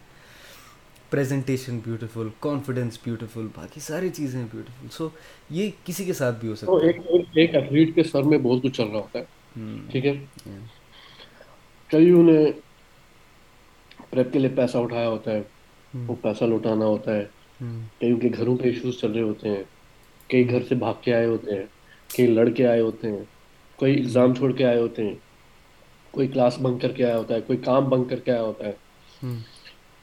[1.10, 5.08] پریزنٹیشن بیوٹیفل کانفیڈنس بیوٹیفل باقی ساری چیزیں بیوٹیفل سو
[5.50, 6.88] یہ کسی کے ساتھ بھی ہو سکتا ہے.
[6.88, 9.26] ایک ایک ایتھلیٹ کے سر میں بہت کچھ چل رہا ہوتا ہے.
[9.92, 10.14] ٹھیک ہے؟
[11.90, 12.52] کئی انہیں
[14.12, 15.42] پریپ کے لیے پیسہ اٹھایا ہوتا ہے.
[16.08, 17.26] وہ پیسہ لوٹانا ہوتا ہے.
[18.00, 19.64] کئی ان کے گھروں پہ ایشوز چل رہے ہوتے ہیں.
[20.30, 21.66] کئی گھر سے بھاگ کے آئے ہوتے ہیں.
[22.10, 23.24] کئی لڑکے آئے ہوتے ہیں.
[23.82, 25.16] کوئی الزام چھوڑ کے آئے ہوتے ہیں
[26.12, 28.66] کوئی کلاس بنک کر کے آیا ہوتا ہے کوئی کام بنک کر کے آیا ہوتا
[28.66, 28.72] ہے۔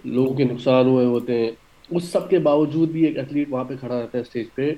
[0.05, 1.51] لوگوں کے نقصان ہوئے ہوتے ہیں۔
[1.91, 4.73] اس سب کے باوجود بھی ایک ایتھلیٹ وہاں پہ کھڑا رہتا ہے اسٹیج پہ۔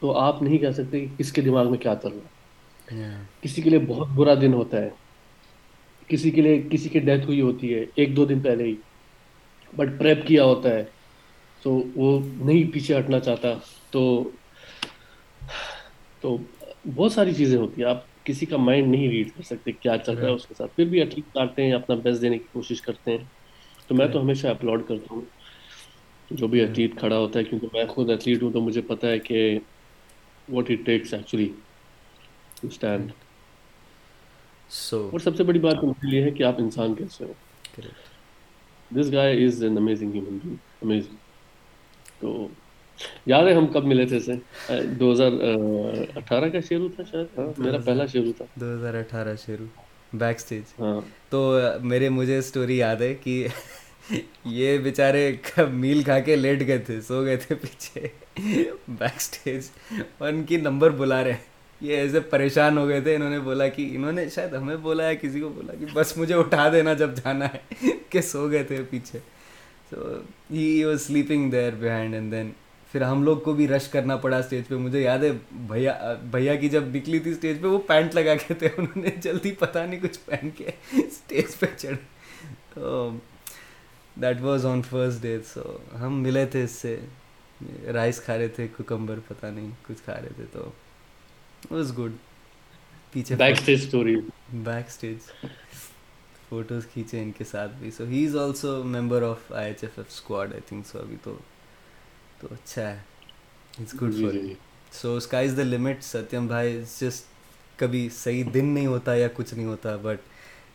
[0.00, 2.32] تو آپ نہیں کہہ سکتے کہ کس کے دماغ میں کیا چل رہا ہے۔
[3.42, 4.88] کسی کے لیے بہت برا دن ہوتا ہے۔
[6.08, 8.74] کسی کے لیے کسی کی ڈیتھ ہوئی ہوتی ہے ایک دو دن پہلے ہی۔
[9.76, 10.84] بٹ پریپ کیا ہوتا ہے۔
[11.62, 13.48] تو وہ نہیں پیچھے ہٹنا چاہتا۔
[13.90, 14.30] تو
[16.20, 16.36] تو
[16.94, 20.16] بہت ساری چیزیں ہوتی ہیں۔ آپ کسی کا مائنڈ نہیں ریڈ کر سکتے کیا چل
[20.16, 22.82] رہا ہے اس کے ساتھ۔ پھر بھی اٹیک کرتے ہیں اپنا بیسٹ دینے کی کوشش
[22.82, 23.24] کرتے ہیں۔
[23.88, 25.24] تو میں تو ہمیشہ اپلوڈ کرتا ہوں۔
[26.30, 29.18] جو بھی ایتھلیٹ کھڑا ہوتا ہے کیونکہ میں خود ایتھلیٹ ہوں تو مجھے پتا ہے
[29.18, 29.58] کہ
[30.48, 31.48] what it takes actually
[32.62, 33.12] to stand
[34.70, 37.32] so اور سب سے بڑی بات ان کے لیے ہے کہ آپ انسان کیسے ہو۔
[38.90, 41.16] This guy is an amazing human being amazing
[42.20, 42.28] تو
[43.26, 44.32] یاد ہے ہم کب ملے تھے اسے؟
[44.98, 45.32] دو ہزار
[46.16, 49.64] اٹھارہ کا شیرو تھا شاید؟ ہاں، میرا پہلا شیرو تھا۔ دو ہزار اٹھارہ شیرو
[50.12, 53.46] بیک سٹیج۔ ہاں۔ تو میرے مجھے اسٹوری یاد ہے کہ
[54.44, 55.32] یہ بیچارے
[55.70, 58.06] میل کھا کے لیٹ گئے تھے سو گئے تھے پیچھے۔
[58.88, 59.68] بیک اسٹیج
[60.18, 63.38] اور ان کی نمبر بلا رہے ہیں۔ یہ ایسے پریشان ہو گئے تھے انہوں نے
[63.38, 66.68] بولا کہ انہوں نے شاید ہمیں بولا ہے کسی کو بولا کہ بس مجھے اٹھا
[66.72, 69.18] دینا جب جانا ہے کہ سو گئے تھے پیچھے۔
[69.90, 70.18] So
[70.50, 72.50] he was sleeping there behind and then
[72.94, 75.30] پھر ہم لوگ کو بھی رش کرنا پڑا اسٹیج پہ۔ مجھے یاد ہے
[75.68, 75.92] بھیا
[76.30, 79.52] بھیا کی جب نکلی تھی اسٹیج پہ وہ پینٹ لگا کے تھے۔ انہوں نے جلدی
[79.58, 81.96] پتہ نہیں کچھ پہن کے اسٹیج پہ چڑھ
[82.74, 83.10] تو
[84.22, 85.62] that was on first day so
[86.00, 86.96] ہم ملے تھے اس سے۔
[87.94, 90.70] رائس کھا رہے تھے کوکمبر پتہ نہیں کچھ کھا رہے تھے۔ تو
[91.70, 92.12] واز گڈ
[93.12, 94.16] پیچھے backstage story
[94.64, 95.46] backstage
[96.48, 99.98] photos کھینچے ان کے ساتھ بھی۔ So he is also member of I H F
[99.98, 101.36] F squad I think so ابھی تو۔
[102.44, 102.98] تو اچھا ہے۔
[103.80, 104.34] It's good for
[104.92, 109.54] so sky is the limit Satyam بھائی جسٹ کبھی صحیح دن نہیں ہوتا یا کچھ
[109.54, 110.16] نہیں ہوتا but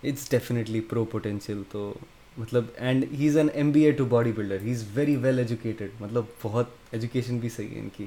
[0.03, 1.93] it's definitely pro potential تو
[2.37, 5.39] مطلب and he is an M B A to body builder he is very well
[5.39, 8.05] educated مطلب بہت ایجوکیشن بھی صحیح ہے ان کی۔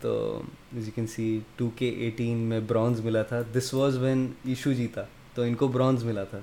[0.00, 4.72] تو you can see two K eighteen میں برانز ملا تھا۔ دس واز وین ایشو
[4.72, 5.04] جیتا
[5.34, 6.40] تو ان کو برانز ملا تھا۔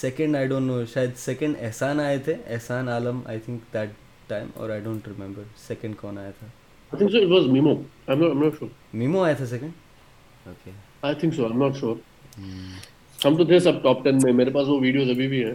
[0.00, 3.90] سیکنڈ آئی ڈونٹ نو شاید سیکنڈ احسان آئے تھے۔ Ehsan Alam I think that
[4.28, 6.46] time اور آئی ڈونٹ ریمبر سیکنڈ کون آیا تھا
[6.92, 7.72] I think so it was Mimo.
[8.08, 8.68] I'm not, I'm not sure.
[8.94, 10.70] Mimo آیا تھا second okay
[11.02, 11.48] I think so.
[11.50, 11.96] I'm not sure.
[13.18, 15.54] ہم تو تھے سب ٹاپ 10 میں میرے پاس وہ ویڈیوز ابھی بھی ہیں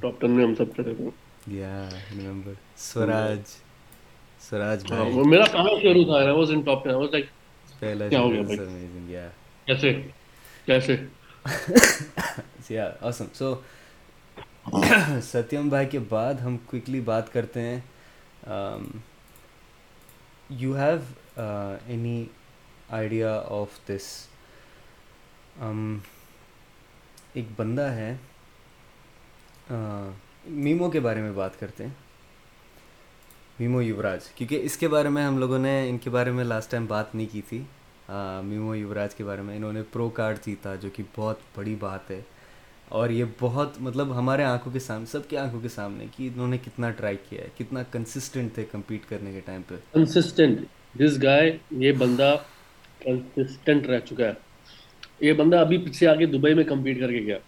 [0.00, 1.08] ٹاپ 10 میں ہم سب چڑھے تھے
[1.56, 2.52] یا ریمبر
[2.84, 3.52] سوراج
[4.48, 6.94] سوراج بھائی وہ میرا پہلا شروع تھا I was in top 10.
[6.94, 7.32] I was like
[7.80, 9.28] پہلا کیا ہو گیا بھائی amazing yeah.
[9.66, 9.92] کیسے
[10.66, 10.96] کیسے
[12.70, 13.30] yeah awesome.
[13.34, 13.46] So
[15.22, 17.80] ستیم بھائی کے بعد ہم کوئکلی بات کرتے ہیں.
[20.50, 21.40] You have
[21.86, 22.24] any
[22.88, 24.26] idea of this
[27.32, 28.16] ایک بندہ ہے.
[29.72, 30.10] Uh,
[30.44, 31.92] میمو کے بارے میں بات کرتے ہیں.
[33.58, 36.70] میمو یوراج کیونکہ اس کے بارے میں ہم لوگوں نے، ان کے بارے میں لاسٹ
[36.70, 37.62] ٹائم بات نہیں کی تھی.
[38.10, 39.56] Uh, میمو یوراج کے بارے میں.
[39.56, 42.20] انہوں نے پرو کارڈ جیتا، جو کہ بہت بڑی بات ہے.
[42.88, 46.48] اور یہ بہت مطلب ہمارے آنکھوں کے سامنے سب کی آنکھوں کے سامنے کہ انہوں
[46.48, 50.58] نے کتنا ٹرائی کیا ہے کتنا کنسسٹنٹ تھے کمپیٹ کرنے کے ٹائم پہ۔ کنسسٹنٹ
[50.94, 52.36] جس گائے یہ بندہ
[53.00, 54.32] کنسسٹنٹ رہ چکا ہے۔
[55.20, 57.38] یہ بندہ ابھی پیچھے آگے دبئی میں کمپیٹ کر کے گیا۔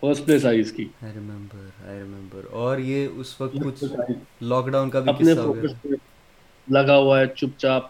[0.00, 3.84] فرسٹ پلیس آئی اس کی۔ آئی ریمبر آئی ریمبر اور یہ اس وقت کچھ
[4.42, 5.88] لاک ڈاؤن کا بھی اپنے فوکس پہ
[6.72, 7.82] لگا ہوا ہے چپ چاپ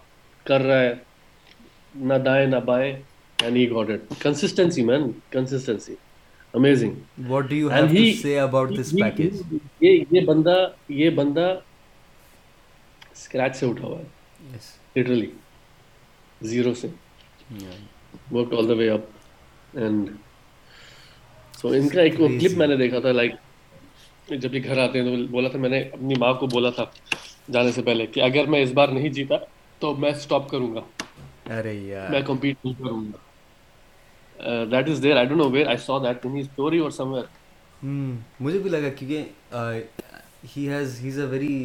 [0.44, 0.94] کر رہا ہے۔
[1.94, 3.02] نہ دائیں نہ بائیں۔
[3.42, 5.94] And he got it consistency man consistency
[6.54, 6.94] amazing
[7.28, 9.42] what do you have to say about this package
[9.80, 10.56] یہ یہ بندہ
[10.88, 11.46] یہ بندہ
[13.12, 14.04] اسکریچ سے اٹھا ہوا ہے۔
[14.56, 15.30] یس لٹرلی
[16.40, 16.88] زیرو سے۔
[18.32, 19.04] Work all the way up
[19.74, 20.08] and
[21.54, 23.34] so ان کا ایک کلپ میں نے دیکھا تھا لائک
[24.28, 26.84] جب یہ گھر آتے ہیں تو بولا تھا میں نے اپنی ماں کو بولا تھا
[27.52, 29.36] جانے سے پہلے کہ اگر میں اس بار نہیں جیتا
[29.80, 30.80] تو میں اسٹاپ کروں گا
[31.58, 33.18] ارے یار میں کمپیٹ نہیں کروں گا
[34.70, 37.12] that is there I don't know where I so that in he story اور سم
[37.12, 37.38] ویئر
[38.40, 39.54] مجھے بھی لگا کیونکہ
[40.56, 41.56] he has he is a very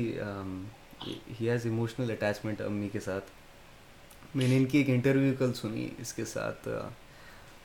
[1.39, 3.29] he has emotional attachment امی کے ساتھ
[4.35, 6.67] میں نے ان کی ایک انٹرویو کل سنی اس کے ساتھ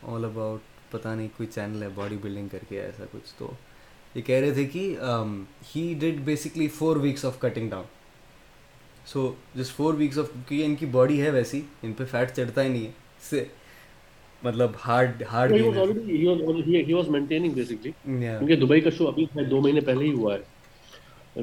[0.03, 3.51] آل اباؤٹ پتہ نہیں کوئی چینل ہے باڈی بلڈنگ کر کے ایسا کچھ تو
[4.15, 4.95] یہ کہہ رہے تھے کہ
[5.77, 7.85] he did basically four weeks of cutting down
[9.07, 12.63] so just four weeks of کیونکہ ان کی باڈی ہے ویسی ان پہ فیٹ چڑھتا
[12.63, 12.87] ہی نہیں
[13.33, 13.45] ہے
[14.43, 20.05] مطلب hard hard he was maintaining basically کیونکہ دبئی کا شو ابھی دو مہینے پہلے
[20.05, 20.41] ہی ہوا ہے.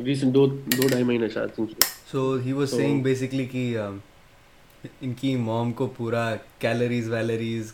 [0.04, 1.62] ریسنٹ دو دو ڈھائی مہینے شاید
[2.12, 3.78] so he was seeing basically کہ
[5.02, 7.74] ان کی موم کو پورا کیلریز ویلریز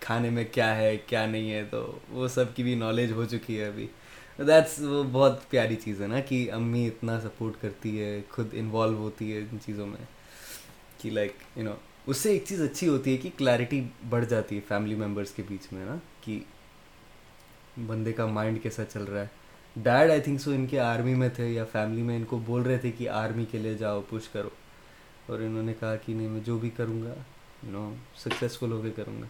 [0.00, 3.60] کھانے میں کیا ہے کیا نہیں ہے تو وہ سب کی بھی نالج ہو چکی
[3.60, 3.86] ہے ابھی
[4.38, 8.96] دیٹس وہ بہت پیاری چیز ہے نا کہ امی اتنا سپورٹ کرتی ہے خود انوالو
[8.96, 10.04] ہوتی ہے ان چیزوں میں
[10.98, 11.72] کہ لائک یو نو
[12.06, 15.42] اس سے ایک چیز اچھی ہوتی ہے کہ کلیرٹی بڑھ جاتی ہے فیملی ممبرس کے
[15.48, 16.38] بیچ میں نا کہ
[17.86, 19.26] بندے کا مائنڈ کیسا چل رہا ہے۔
[19.76, 22.62] ڈیڈ آئی تھنک سو ان کے آرمی میں تھے یا فیملی میں ان کو بول
[22.62, 24.48] رہے تھے کہ آرمی کے لیے جاؤ پوش کرو۔
[25.26, 27.14] اور انہوں نے کہا کہ نہیں میں جو بھی کروں گا
[27.64, 29.26] نو سکسیزفل ہو کے کروں گا۔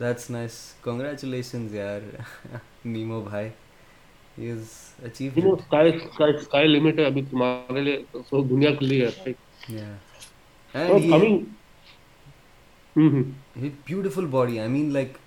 [0.00, 2.00] دیٹس نائس کنگریچولیشنز یار
[2.84, 3.48] نیمو بھائی۔
[5.02, 5.30] اچیو
[6.64, 8.02] لمٹ ہے ابھی تمہارے لیے
[8.50, 9.22] دنیا کھلی ہے۔
[10.76, 11.36] And he, I mean,
[12.96, 13.68] mm-hmm.
[13.84, 14.60] beautiful body.
[14.60, 15.22] I mean, like,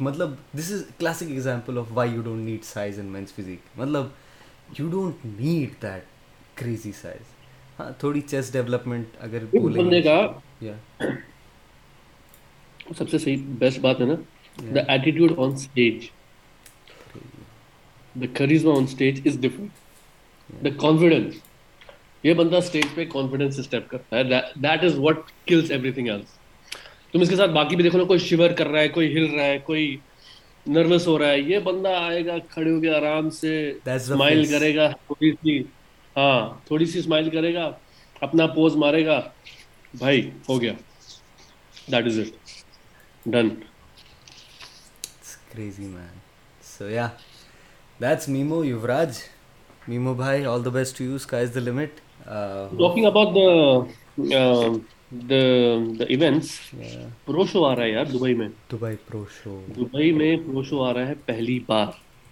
[0.00, 4.06] مطلب this is classic example of why you don't need size and men's physique مطلب
[4.78, 6.04] you don't need that
[6.58, 10.02] crazy size تھوڑی چیس ڈیولپمنٹ اگر بندے
[12.98, 13.18] سب سے
[22.24, 24.22] یہ بندہ stage پہ confidence step کرتا ہے.
[24.62, 26.36] That is what kills everything else
[27.12, 29.34] تم اس کے ساتھ باقی بھی دیکھو نا کوئی شیور کر رہا ہے کوئی ہل
[29.34, 29.96] رہا ہے کوئی
[30.66, 33.52] نروس ہو رہا ہے یہ بندہ آئے گا کھڑے ہو کے آرام سے
[33.86, 35.58] اسمائل کرے گا تھوڑی سی
[36.16, 37.70] ہاں تھوڑی سی اسمائل کرے گا
[38.22, 39.20] اپنا پوز مارے گا
[39.94, 40.72] بھائی ہو گیا.
[41.92, 43.48] That is it done
[45.50, 46.18] crazy man
[46.66, 47.08] so یا
[48.00, 49.18] دیٹس میمو یوراج
[49.88, 53.36] میمو بھائی آل دا بیسٹ یوز کا is the limit talking about
[55.10, 55.40] the
[55.98, 56.50] the events
[57.24, 60.82] pro show آ رہا ہے یار دبئی میں دبئی پرو شو دبئی میں پرو شو
[60.82, 61.86] آ رہا ہے پہلی بار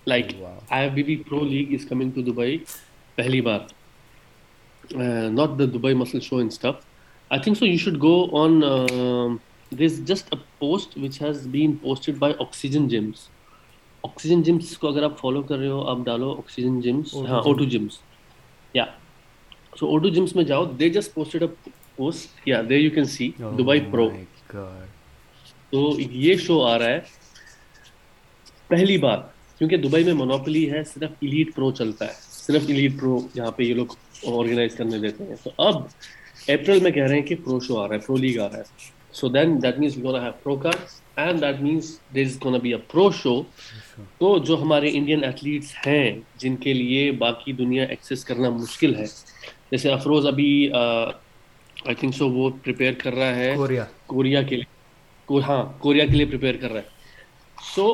[0.07, 0.33] like
[0.71, 2.59] I B B pro league is coming to Dubai
[3.19, 3.61] پہلی بار
[5.31, 6.85] not the Dubai muscle show in stuff
[7.31, 8.61] I think so you should go on
[9.73, 13.29] this just a post which has been posted by oxygen gyms
[14.05, 17.53] oxygen gyms کو اگر آپ follow کر رہے ہو آپ ڈالو oxygen gyms ہاں او
[17.53, 17.99] to gyms
[18.75, 18.85] یا
[19.77, 23.31] سو odo gyms میں جاؤ they just posted up post یا they you can see
[23.59, 24.09] Dubai pro
[25.73, 27.01] تو یہ شو آ رہا ہے
[28.69, 29.19] پہلی بار
[29.61, 33.63] کیونکہ دبئی میں مونوپلی ہے صرف ایلیٹ پرو چلتا ہے صرف ایلیٹ پرو یہاں پہ
[33.63, 33.95] یہ لوگ
[34.29, 35.83] آرگنائز کرنے دیتے ہیں تو اب
[36.49, 38.59] اپریل میں کہہ رہے ہیں کہ پرو شو آ رہا ہے پرو لیگ آ رہا
[38.59, 42.59] ہے so then that means gonna have pro cards and that means there is gonna
[42.59, 43.41] be a pro show
[44.19, 49.07] تو جو ہمارے انڈین ایتھلیٹس ہیں جن کے لیے باقی دنیا ایکسیس کرنا مشکل ہے
[49.73, 54.75] جیسے افروز ابھی آئی تھنک سو وہ پریپیئر کر رہا ہے کوریا۔ کوریا کے لیے۔
[55.29, 56.95] ہاں کوریا کے لیے پریپیئر کر رہا ہے۔
[57.67, 57.87] سو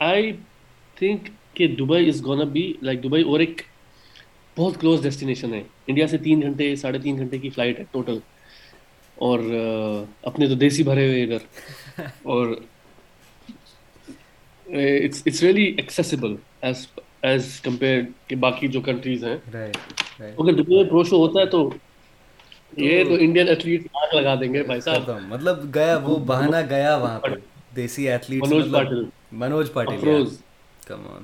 [0.00, 0.32] آئی
[0.96, 1.20] تھنک
[1.54, 3.62] کہ Dubai is gonna be like Dubai اور ایک
[4.56, 8.18] بہت کلوز ڈیسٹینیشن ہے۔ انڈیا سے تین گھنٹے ساڑھے تین گھنٹے کی فلائٹ ہے ٹوٹل
[9.18, 9.38] اور
[10.22, 11.42] اپنے تو دیسی بھرے ہوئے ادھر۔
[12.24, 12.46] اور
[14.66, 16.86] it's really accessible as
[17.22, 19.36] as compare کہ باقی جو کنٹریز ہیں.
[19.50, 21.68] کیونکہ دنیا میں پرو شو ہوتا ہے تو
[22.76, 25.10] یہ تو انڈین ایتھلیٹ آگ لگا دیں گے بھائی صاحب.
[25.28, 27.38] مطلب گیا وہ بہانا گیا وہاں پر
[27.76, 29.04] دیسی ایتھلیٹ منوج مطلب Patil
[29.40, 30.40] Manoj Patil Afroz.
[30.86, 31.22] Come on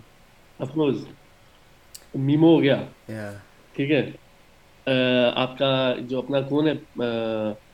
[0.58, 1.04] Afroz.
[2.14, 2.82] Memo ہو گیا.
[3.74, 4.02] ٹھیک ہے.
[5.34, 5.72] آپ کا
[6.08, 6.72] جو اپنا کون ہے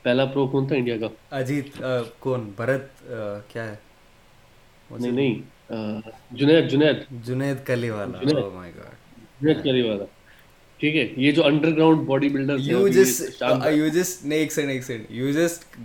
[0.03, 1.07] پہلا پرو کون تھا انڈیا کا.
[1.37, 1.81] اجیت
[2.19, 3.03] کون؟ بھرت
[3.47, 3.75] کیا ہے؟
[4.89, 5.41] نہیں نہیں.
[5.71, 8.43] جنید جنید۔ جنید کلی والا جنید
[9.47, 10.05] oh کلی والا
[10.79, 11.43] ٹھیک ہے یہ جو
[11.75, 15.27] underground body builder you you ایک سیکنڈ ایک سیکنڈ یو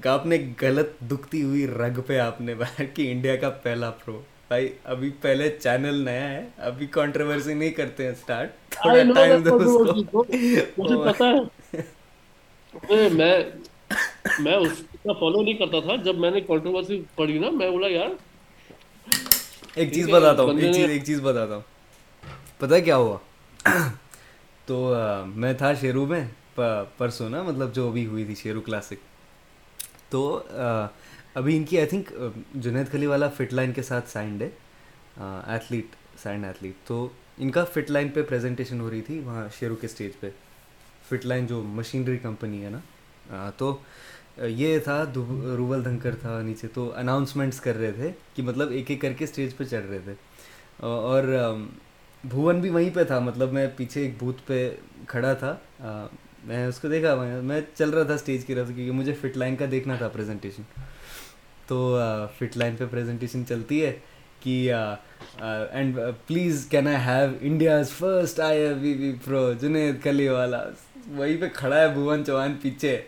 [0.08, 2.54] آپ نے غلط دکھتی ہوئی رگ پہ آپ نے
[3.00, 8.12] انڈیا کا پہلا پرو بھائی ابھی پہلے چینل نیا ہے ابھی کنٹروورسی نہیں کرتے ہیں
[8.70, 10.24] تھوڑا ٹائم دو اس کو۔
[10.78, 11.82] مجھے oh پتا ہے۔
[13.12, 13.34] میں
[14.40, 14.72] میں اس
[15.02, 18.10] کا فالو نہیں کرتا تھا۔ جب میں نے کنٹروورسی پڑھی نا میں بولا یار
[19.76, 21.62] ایک چیز بتاتا ہوں ایک چیز ایک چیز بتاتا ہوں۔
[22.58, 23.16] پتہ کیا ہوا؟
[24.66, 24.94] تو
[25.26, 26.24] میں تھا شیرو میں
[26.96, 29.04] پرسوں نا مطلب جو ابھی ہوئی تھی شیرو کلاسک۔
[30.10, 30.42] تو
[31.34, 32.12] ابھی ان کی آئی تھنک
[32.64, 34.48] جنید خلی والا فٹ لائن کے ساتھ سائنڈ ہے۔
[35.46, 35.86] ایتھلیٹ
[36.22, 37.08] سائنڈ ایتھلیٹ تو
[37.38, 40.30] ان کا فٹ لائن پہ پریزنٹیشن ہو رہی تھی وہاں شیرو کے اسٹیج پہ۔
[41.08, 43.76] فٹ لائن جو مشینری کمپنی ہے نا تو
[44.44, 49.00] یہ تھا روبل دھنکر تھا نیچے، تو اناؤنسمنٹس کر رہے تھے کہ مطلب ایک ایک
[49.00, 50.14] کر کے اسٹیج پہ چڑھ رہے تھے۔
[50.80, 51.24] اور
[52.24, 54.68] بھون بھی وہیں پہ تھا مطلب میں پیچھے ایک بوتھ پہ
[55.08, 55.56] کھڑا تھا۔
[56.44, 59.56] میں اس کو دیکھا، میں چل رہا تھا اسٹیج کی طرف کیونکہ مجھے فٹ لائن
[59.56, 60.62] کا دیکھنا تھا پریزنٹیشن
[61.66, 61.98] تو
[62.38, 63.92] فٹ لائن پہ پریزنٹیشن چلتی ہے
[64.40, 64.72] کہ
[65.40, 70.62] and please can I have India's first I V V pro Junaid Kaliwala
[71.06, 73.00] وہیں پہ کھڑا ہے بھون چوہان پیچھے۔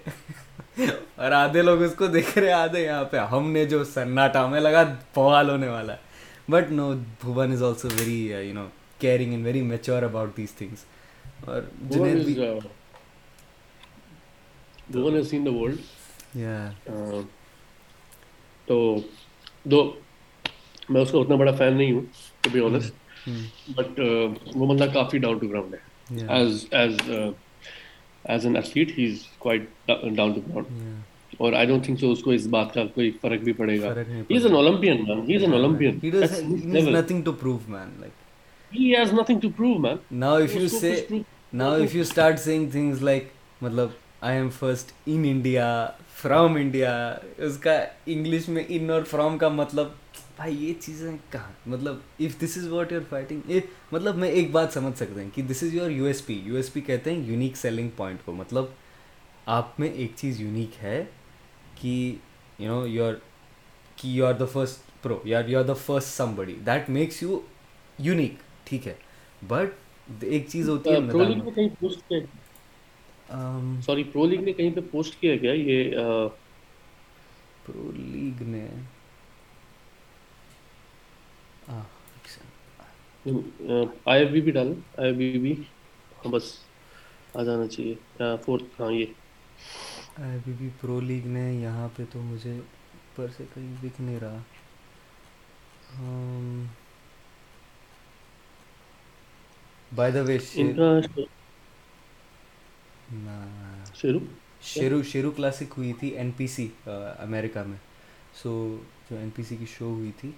[0.80, 4.60] اور آدھے لوگ اس کو دیکھ رہے آدھے یہاں پہ۔ ہم نے جو سناٹا ہمیں
[4.60, 4.82] لگا
[5.14, 6.06] بوال ہونے والا ہے۔
[6.50, 8.66] بٹ نو بھون is also very you know
[8.98, 10.84] caring and very mature about these things
[11.46, 12.34] اور جنید بھی
[14.90, 15.78] بھون ہیز سین دا ورلڈ
[18.68, 18.96] تو
[19.64, 19.80] دو
[20.88, 22.04] میں اس کا اتنا بڑا فین نہیں ہوں
[22.40, 23.28] ٹو بی آنیسٹ
[23.76, 24.00] بٹ
[24.54, 26.96] وہ بندہ کافی ڈاؤن ٹو گراؤنڈ ہے۔ As as
[28.24, 32.22] as an athlete he is quite down to ground اور آئی ڈونٹ تھنک سو اس
[32.22, 33.94] کو اس بات کا کوئی فرق بھی پڑے گا
[34.30, 38.26] he is an Olympian man he is an Olympian he does to prove man like
[38.72, 40.00] he has nothing to prove man.
[40.10, 43.30] Now if you say now if you start saying things like
[43.62, 45.68] matlab i am first in india
[46.14, 46.90] from india
[47.46, 49.88] اس کا English میں ان اور from کا مطلب
[50.38, 53.50] بھائی یہ چیزیں کہاں؟ مطلب if this is what you are fighting
[53.92, 56.56] مطلب میں ایک بات سمجھ سکتے ہیں کہ this is your U S P U
[56.56, 58.64] S P کہتے ہیں یونیک سیلنگ پوائنٹ کو۔ مطلب
[59.56, 61.04] آپ میں ایک چیز یونیک ہے
[61.80, 61.94] کہ
[62.58, 63.14] یو نو یو آر
[63.96, 67.22] کہ you are the first pro یار you are the first some بڑی دیٹ میکس
[67.22, 67.40] یو
[67.98, 68.94] یونیک ٹھیک ہے۔
[69.48, 70.96] بٹ ایک چیز ہوتی ہے
[73.86, 75.94] سوری پرو لیگ نے کہیں پہ پوسٹ کیا کیا یہ
[77.66, 78.66] پرو لیگ نے
[83.26, 85.52] آئی ایف بی بھی ڈالیں آئی ایف بی بھی۔
[86.18, 86.46] ہاں بس
[87.34, 87.94] آ جانا چاہیے۔
[88.44, 89.06] فورتھ ہاں یہ۔
[90.18, 94.00] I F B B pro league نے یہاں پہ تو مجھے اوپر سے کہیں دکھ
[94.00, 94.40] نہیں رہا۔
[99.92, 100.36] By the way
[104.70, 106.66] Sheru? Sheru classic ہوئی تھی این پی سی
[107.18, 107.76] امیریکا میں۔
[108.34, 108.50] سو
[109.06, 110.30] جو این پی سی کی شو ہوئی تھی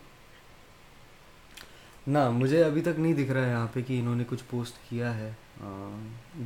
[2.13, 4.79] نہ مجھے ابھی تک نہیں دکھ رہا ہے یہاں پہ کہ انہوں نے کچھ پوسٹ
[4.89, 5.31] کیا ہے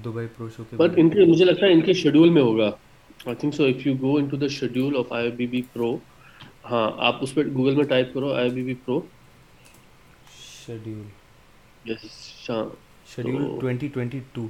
[0.04, 2.70] دبئی پرو شو کے بٹ ان کے مجھے لگتا ہے ان کے شیڈول میں ہوگا۔
[3.26, 5.90] I think so if you go into the schedule of I B B pro
[6.64, 9.00] ہاں آپ اس پہ گوگل میں ٹائپ کرو I B B pro
[10.56, 11.08] schedule
[11.84, 12.04] yes
[13.06, 14.46] schedule twenty twenty two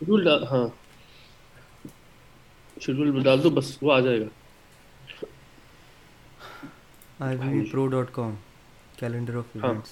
[0.00, 0.66] schedule ہاں۔
[2.76, 4.28] شیڈول ڈال دو بس وہ آ جائے گا۔
[7.20, 8.34] I B B pro dot com
[8.98, 9.90] calendar of events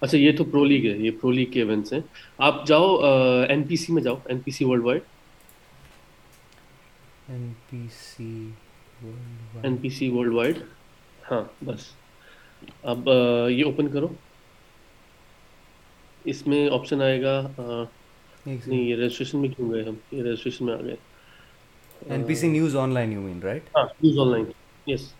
[0.00, 2.00] اچھا یہ تو پرو لیگ ہے یہ پرو لیگ کے ایونٹس ہیں۔
[2.48, 2.96] آپ جاؤ
[3.48, 5.02] این پی سی میں جاؤ N P C world wide
[7.28, 8.32] N P C
[9.62, 10.58] N P C world wide
[11.30, 11.88] ہاں بس۔
[12.92, 13.08] اب
[13.50, 14.08] یہ اوپن کرو۔
[16.24, 17.40] اس میں آپشن آئے گا
[18.46, 20.96] نہیں یہ رجسٹریشن میں کیوں گئے ہم؟ یہ رجسٹریشن میں آ گئے۔
[22.08, 24.44] N P C news online you mean right ہاں news online
[24.86, 25.12] yes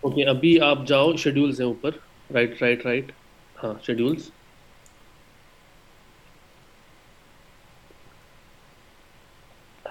[0.00, 1.90] okay ابھی آپ جاؤ شیڈیولس ہیں اوپر۔
[2.34, 3.12] رائٹ رائٹ رائٹ
[3.56, 4.30] ہاں شیڈیولس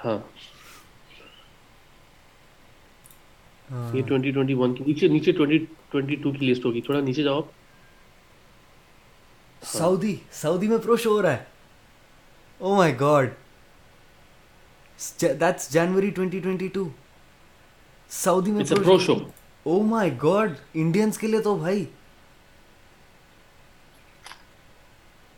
[0.05, 0.17] ہاں
[3.93, 7.23] یہ ٹوینٹی ٹوینٹی ون کی نیچے نیچے ٹوینٹی ٹوینٹی ٹو کی لسٹ ہوگی تھوڑا نیچے
[7.23, 7.41] جاؤ
[9.61, 11.43] سعودی سعودی میں پرو شو ہو رہا ہے
[12.59, 13.29] او my god
[15.21, 16.87] that's January twenty twenty two
[18.11, 19.13] Saudi میں pro show
[19.65, 21.85] O my God Indians کے لیے تو بھائی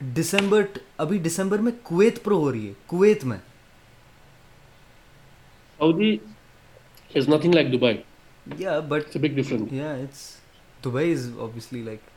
[0.02, 0.62] ڈسمبر
[0.98, 3.38] ابھی ڈسمبر میں کویت پرو ہو رہی ہے کویت میں۔
[5.80, 6.18] Saudi
[7.12, 7.98] is nothing like Dubai
[8.46, 10.30] yeah but big difference yeah it's
[10.86, 12.10] Dubai is obviously like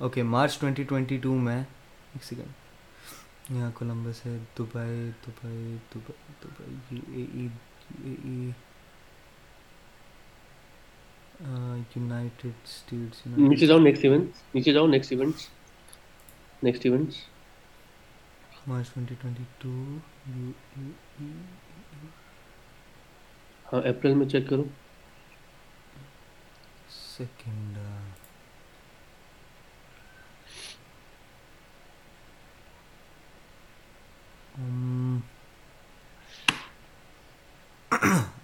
[0.00, 6.74] okay March twenty twenty two میں ایک سیکنڈ یہاں کولمبس ہے Dubai Dubai Dubai Dubai
[6.90, 7.48] U A E U
[8.04, 8.50] A E
[11.96, 15.46] United States نیچے جاؤ next event نیچے جاؤ next events
[16.62, 17.16] next events
[18.68, 19.70] March twenty twenty two
[23.66, 24.64] ہاں April میں چیک کرو
[26.90, 27.78] سیکنڈ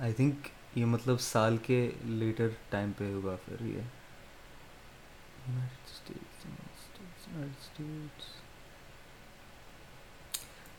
[0.01, 3.81] آئی تھنک یہ مطلب سال کے لیٹر ٹائم پہ ہوگا پھر یہ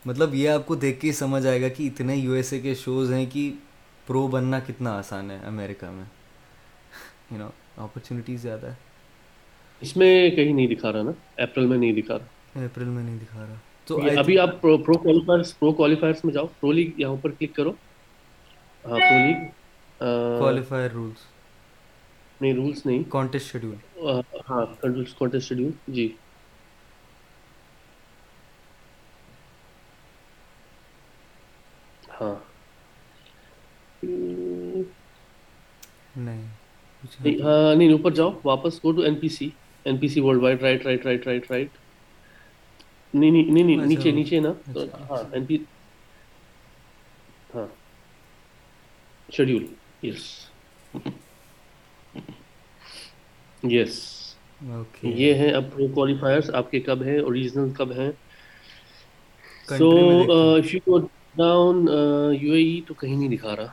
[0.04, 2.60] مطلب یہ آپ کو دیکھ کے ہی سمجھ آئے گا کہ اتنے یو ایس اے
[2.60, 3.50] کے شوز ہیں کہ
[4.06, 6.04] پرو بننا کتنا آسان ہے امریکہ میں۔
[7.30, 8.74] یو نو اپرچونیٹی زیادہ ہے۔
[9.82, 12.26] اس میں کہیں نہیں دکھا رہا نا؟ اپریل میں نہیں دکھا رہا۔
[12.56, 13.54] اپریل میں نہیں دکھا رہا۔
[13.86, 17.72] تو ابھی آپ پرو کوالیفائرس پرو کوالیفائرس میں جاؤ۔ پرو لیگ یہاں پر کلک کرو۔
[18.84, 19.44] ہاں پرو لیگ
[20.38, 21.26] کوالیفائر رولس
[22.40, 23.76] نہیں رولس نہیں۔ کانٹیسٹ شیڈیول
[24.50, 24.62] ہاں
[25.18, 26.08] کانٹیسٹ شیڈیول جی۔
[32.20, 32.34] ہاں۔
[36.16, 36.46] نہیں۔
[37.42, 39.48] ہاں نہیں اوپر جاؤ واپس go to N P C
[39.86, 41.68] N P C world wide right right right right right
[43.14, 44.52] نہیں نہیں نیچے نیچے نا۔
[45.10, 45.56] ہاں این پی
[47.54, 47.66] ہاں۔
[49.28, 49.64] شیڈیول
[50.02, 50.24] یس
[53.62, 53.94] یس
[55.04, 58.10] یہ ہیں اب پرو کوالیفائرس آپ کے کب ہیں؟ اوریجنل کب ہیں؟
[59.68, 59.90] So
[60.30, 60.98] if you
[61.40, 61.86] down
[62.40, 63.72] U A E تو کہیں نہیں دکھا رہا۔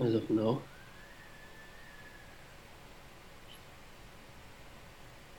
[0.00, 0.54] As of now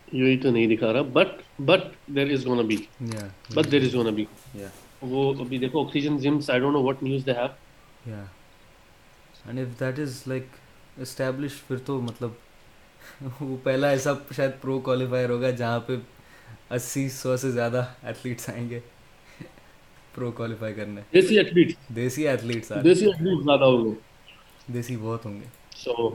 [0.07, 1.31] U A E نہیں دکھا رہا but
[1.65, 1.83] but
[2.15, 2.77] there is gonna be
[3.55, 4.25] but there is gonna be
[5.01, 8.23] وہ ابھی دیکھو oxygen gyms I don't know what news they have yeah
[9.45, 10.45] and if that is like
[11.01, 12.31] establish پھر تو مطلب
[13.41, 15.95] وہ پہلا ایسا شاید پرو کوالیفائر ہوگا جہاں پہ
[16.75, 18.79] اسی سو سے زیادہ ایتھلیٹس آئیں گے۔
[20.19, 21.01] پرو کوالیفائی کرنے.
[21.13, 23.93] دیسی ایتھلیٹ دیسی ایتھلیٹس دیسی ایتھلیٹ زیادہ ہوں گے.
[24.73, 25.45] دیسی بہت ہوں گے.
[25.75, 26.09] سو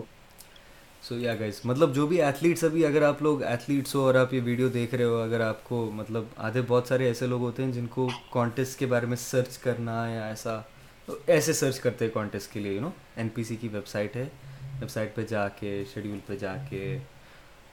[1.04, 4.32] سو یا گائز مطلب جو بھی ایتھلیٹس ابھی اگر آپ لوگ ایتھلیٹس ہو اور آپ
[4.34, 7.64] یہ ویڈیو دیکھ رہے ہو اگر آپ کو مطلب آدھے بہت سارے ایسے لوگ ہوتے
[7.64, 10.60] ہیں جن کو کانٹیسٹ کے بارے میں سرچ کرنا یا ایسا
[11.26, 14.16] ایسے سرچ کرتے ہیں کانٹیسٹ کے لیے you know N P C کی ویب سائٹ
[14.16, 14.28] ہے.
[14.80, 16.98] ویب سائٹ پہ جا کے شیڈیول پہ جا کے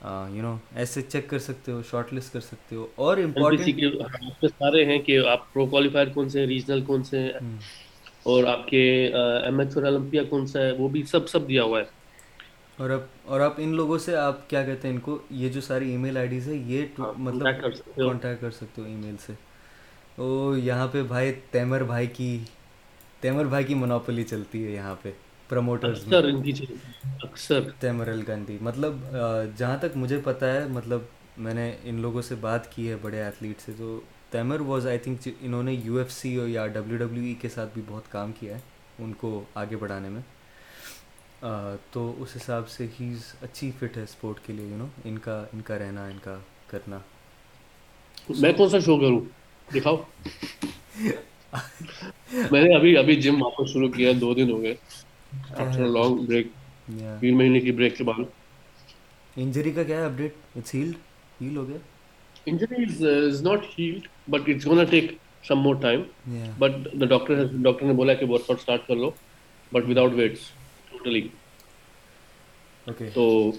[0.05, 3.79] یو نو ایسے چیک کر سکتے ہو شارٹ لسٹ کر سکتے ہو اور امپورٹنٹ
[4.41, 7.29] سارے ہیں کہ آپ پرو کوالیفائر کون سے ہیں ریجنل کون سے ہیں؟
[8.23, 9.07] اور آپ کے
[9.45, 11.85] ایم ایچ اور اولمپیا کون سا ہے؟ وہ بھی سب سب دیا ہوا ہے۔
[12.77, 15.61] اور اب اور آپ ان لوگوں سے آپ کیا کہتے ہیں ان کو؟ یہ جو
[15.61, 16.85] ساری ای میل آئی ڈیز ہے یہ
[17.17, 17.43] مطلب
[17.95, 19.33] کانٹیکٹ کر سکتے ہو۔ ای میل سے۔
[20.17, 22.39] او یہاں پہ بھائی تیمر بھائی کی
[23.19, 25.11] تیمر بھائی کی منوپلی چلتی ہے یہاں پہ۔
[25.51, 26.13] پروموٹرز
[27.23, 28.93] اکثر تیمر الگندی مطلب
[29.57, 31.01] جہاں تک مجھے پتہ ہے مطلب
[31.37, 34.97] میں نے ان لوگوں سے بات کی ہے بڑے ایتھلیٹ سے تو تیمر واز آئی
[34.97, 38.31] تھنک انہوں نے یو ایف سی یا ڈبلیو ڈبلیو ای کے ساتھ بھی بہت کام
[38.39, 38.59] کیا ہے
[38.99, 40.21] ان کو آگے بڑھانے میں۔
[41.91, 45.45] تو اس حساب سے ہیز اچھی فٹ ہے اسپورٹ کے لیے یو نو ان کا
[45.53, 46.37] ان کا رہنا ان کا
[46.67, 46.97] کرنا۔
[48.39, 49.19] میں کون سا شو کروں؟
[49.75, 49.97] دکھاؤ۔
[52.51, 54.75] میں نے ابھی ابھی جم واپس شروع کیا دو دن ہو گئے۔
[55.31, 56.47] آفٹر لانگ بریک
[57.19, 58.23] تین مہینے کی بریک کے بعد
[59.35, 60.95] انجری کا کیا ہے اپڈیٹ اٹس ہیلڈ
[61.41, 61.77] ہیل ہو گیا
[62.45, 65.11] injury is not healed but it's gonna take
[65.47, 66.01] some more time
[66.59, 69.11] but the doctor doctor نے بولا کہ ورک آؤٹ اسٹارٹ کر لو
[69.71, 70.49] بٹ وداؤٹ ویٹس
[70.91, 71.27] ٹوٹلی
[73.13, 73.51] تو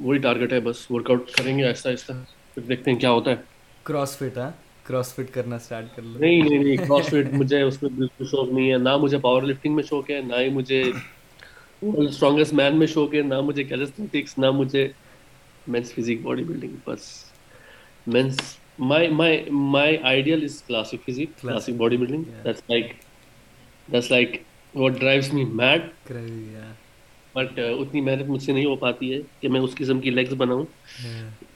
[0.00, 2.12] وہی ٹارگیٹ ہے بس ورک آؤٹ کریں گے آہستہ آہستہ
[2.54, 3.36] پھر دیکھتے ہیں کیا ہوتا ہے
[3.82, 4.50] کراس فٹ ہاں
[4.90, 8.24] کراس فٹ کرنا اسٹارٹ کر لو۔ نہیں نہیں نہیں کراس فٹ مجھے اس میں بالکل
[8.26, 10.82] شوق نہیں ہے۔ نہ مجھے پاور لفٹنگ میں شوق ہے نہ ہی مجھے
[11.82, 14.88] اسٹرانگیسٹ مین میں شوق ہے نہ مجھے کیلسٹکس نہ مجھے
[15.66, 17.02] مینس فزیک باڈی بلڈنگ بس
[18.06, 18.36] men's
[18.80, 19.36] my my
[19.68, 22.92] my ideal is classic physique classic bodybuilding that's like
[23.88, 24.30] that's like
[24.74, 25.82] what drives me mad
[27.34, 30.32] but اتنی محنت مجھ سے نہیں ہو پاتی ہے کہ میں اس قسم کی لیگس
[30.32, 30.64] بناؤں۔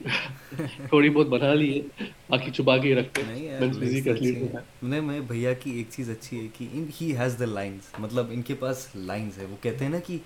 [0.89, 6.11] تھوڑی بہت بنا لی ہے باقی چھپا کے رکھتے نہیں میں بھیا کی ایک چیز
[6.11, 6.67] اچھی ہے کہ
[7.01, 10.17] ہی ہیز دا لائنس مطلب ان کے پاس لائنس ہے۔ وہ کہتے ہیں نا کہ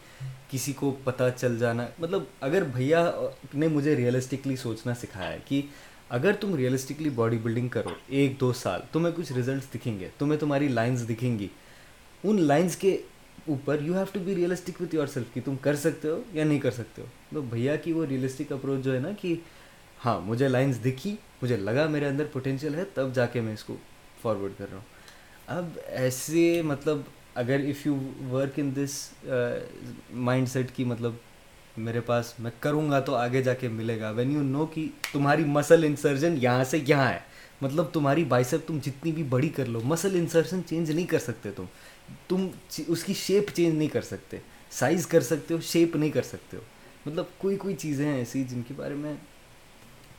[0.51, 3.11] کسی کو پتہ چل جانا۔ مطلب اگر بھیا
[3.55, 5.63] نے مجھے ریئلسٹکلی سوچنا سکھایا ہے کہ
[6.09, 10.39] اگر تم ریئلسٹکلی باڈی بلڈنگ کرو ایک دو سال تمہیں کچھ ریزلٹس دکھیں گے تمہیں
[10.41, 11.49] تمہاری لائنس دکھیں گی۔
[12.25, 12.97] ان لائنس کے
[13.47, 16.59] اوپر you have to be realistic with yourself کہ تم کر سکتے ہو یا نہیں
[16.59, 19.35] کر سکتے ہو۔ تو بھیا کی وہ ریئلسٹک اپروچ جو ہے نا کہ
[20.05, 23.65] ہاں مجھے لائنس دکھی، مجھے لگا میرے اندر پوٹینشیل ہے، تب جا کے میں اس
[23.65, 23.77] کو
[24.23, 24.97] فارورڈ کر رہا ہوں۔
[25.57, 27.01] اب ایسے مطلب
[27.35, 27.97] اگر if you
[28.31, 28.99] work in this
[30.49, 31.13] mindset کی مطلب
[31.77, 34.87] میرے پاس میں کروں گا تو آگے جا کے ملے گا۔ وین یو نو کہ
[35.13, 37.19] تمہاری مسل انسرجن یہاں سے یہاں ہے۔
[37.61, 41.51] مطلب تمہاری بائسپ تم جتنی بھی بڑی کر لو مسل انسرشن چینج نہیں کر سکتے
[41.57, 41.65] تم۔
[42.29, 42.49] تم
[42.89, 44.37] اس کی شیپ چینج نہیں کر سکتے۔
[44.71, 46.63] سائز کر سکتے ہو شیپ نہیں کر سکتے ہو۔
[47.07, 49.15] مطلب کوئی کوئی چیزیں ہیں ایسی جن کے بارے میں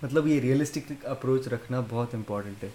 [0.04, 2.70] مطلب یہ ریئلسٹک اپروچ رکھنا بہت امپورٹنٹ ہے۔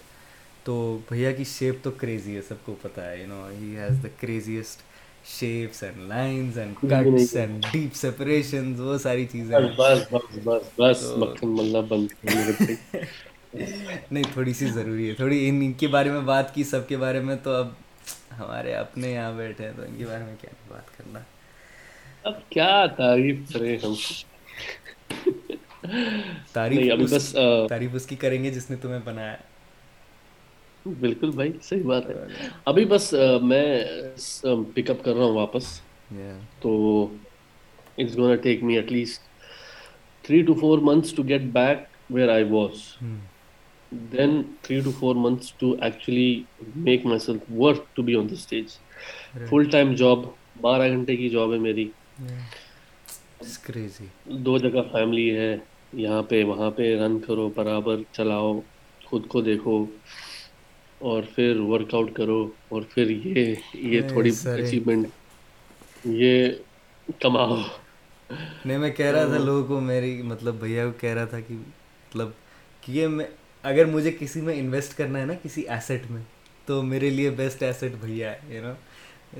[0.63, 4.03] تو بھیا کی شیپ تو کریزی ہے سب کو پتہ ہے you know he has
[4.03, 4.81] the craziest
[5.25, 11.03] shapes and lines and cuts and deep separations وہ ساری چیزیں بس بس بس بس
[11.17, 12.25] مکھن ملہ بند
[14.11, 17.19] نہیں تھوڑی سی ضروری ہے۔ تھوڑی ان کے بارے میں بات کی سب کے بارے
[17.19, 17.67] میں تو اب
[18.39, 21.19] ہمارے اپنے یہاں بیٹھے ہیں تو ان کے بارے میں کیا بات کرنا
[22.23, 23.93] اب کیا تعریف کریں ہم؟
[26.53, 27.35] تعریف بس
[27.69, 29.35] تعریف اس کی کریں گے جس نے تمہیں بنایا۔
[30.99, 33.83] بالکل بھائی صحیح بات ہے۔ ابھی بس میں
[34.75, 35.81] پک اپ کر رہا ہوں واپس۔
[36.59, 36.71] تو
[37.97, 39.21] it's gonna take me at least
[40.23, 41.77] three two four months to get back
[42.09, 43.03] where I was
[44.09, 44.31] then
[44.61, 46.29] three two four months to actually
[46.83, 48.67] make myself work to be on the stage
[49.45, 50.19] full time job
[50.61, 51.91] بارہ گھنٹے کی job ہے میری
[54.39, 55.51] دو جگہ family ہے
[55.93, 58.51] یہاں پہ وہاں پہ رن کرو برابر چلاؤ
[59.01, 59.75] خود کو دیکھو
[61.01, 63.55] اور پھر ورک آؤٹ کرو اور پھر یہ
[63.85, 65.07] یہ تھوڑی اچیومنٹ
[66.13, 66.51] یہ
[67.21, 67.55] کماؤ۔
[68.65, 71.55] نہیں میں کہہ رہا تھا لوگوں کو میری مطلب بھیا کو کہہ رہا تھا کہ
[71.55, 72.29] مطلب
[72.83, 73.25] کہ یہ میں
[73.65, 76.21] اگر مجھے کسی میں انویسٹ کرنا ہے نا کسی ایسٹ میں،
[76.65, 78.73] تو میرے لیے بیسٹ ایسٹ بھیا ہے یو نو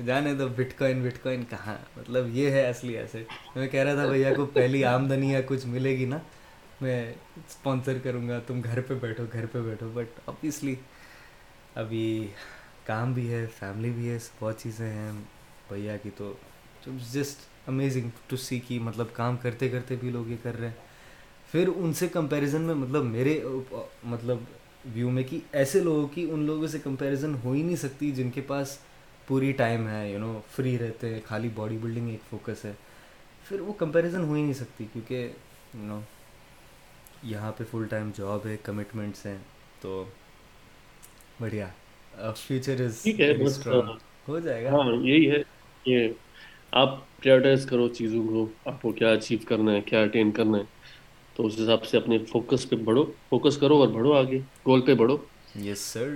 [0.06, 3.94] جانے تو بٹ کوائن بٹ کوائن کہاں؟ مطلب یہ ہے اصلی ایسٹ میں کہہ رہا
[3.94, 6.18] تھا بھیا کو پہلی آمدنی یا کچھ ملے گی نا،
[6.80, 7.00] میں
[7.36, 9.88] اسپانسر کروں گا، تم گھر پہ بیٹھو، گھر پہ بیٹھو.
[9.94, 10.74] بٹ اوبیسلی
[11.74, 12.06] ابھی
[12.84, 15.10] کام بھی ہے فیملی بھی ہے، بہت چیزیں ہیں.
[15.68, 16.32] بھیا کی تو
[17.12, 20.84] جسٹ امیزنگ ٹو سی کی مطلب کام کرتے کرتے بھی لوگ یہ کر رہے ہیں.
[21.48, 23.38] پھر ان سے کمپیریزن میں مطلب میرے
[24.04, 24.38] مطلب
[24.94, 28.30] ویو میں کہ ایسے لوگوں کی ان لوگوں سے کمپیریزن ہو ہی نہیں سکتی جن
[28.30, 28.78] کے پاس
[29.28, 32.72] پوری ٹائم ہے یو نو فری رہتے ہیں خالی باڈی بلڈنگ ایک فوکس ہے۔
[33.46, 35.28] پھر وہ کمپیریزن ہو ہی نہیں سکتی کیونکہ
[35.74, 36.00] یو نو
[37.24, 39.38] یہاں پہ فل ٹائم جاب ہے کمٹمنٹس ہیں
[39.82, 40.04] تو
[41.40, 41.68] بڑھیا۔
[42.36, 43.06] فیوچر از
[44.28, 45.42] ہو جائے گا۔ ہاں یہی ہے
[45.84, 45.96] کہ
[46.72, 50.64] آپ پریورٹائز کرو چیزوں کو آپ کو کیا اچیو کرنا ہے کیا اٹین کرنا ہے۔
[51.36, 54.94] تو اس حساب سے اپنے فوکس پہ بڑھو فوکس کرو اور بڑھو آگے گول پہ
[54.94, 55.16] بڑھو۔
[55.64, 56.08] یس سر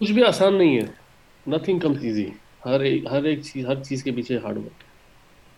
[0.00, 0.84] کچھ بھی آسان نہیں ہے۔
[1.46, 2.26] نتھنگ کمز ایزی
[2.64, 4.82] ہر ایک ہر ایک چیز ہر چیز کے پیچھے ہارڈ ورک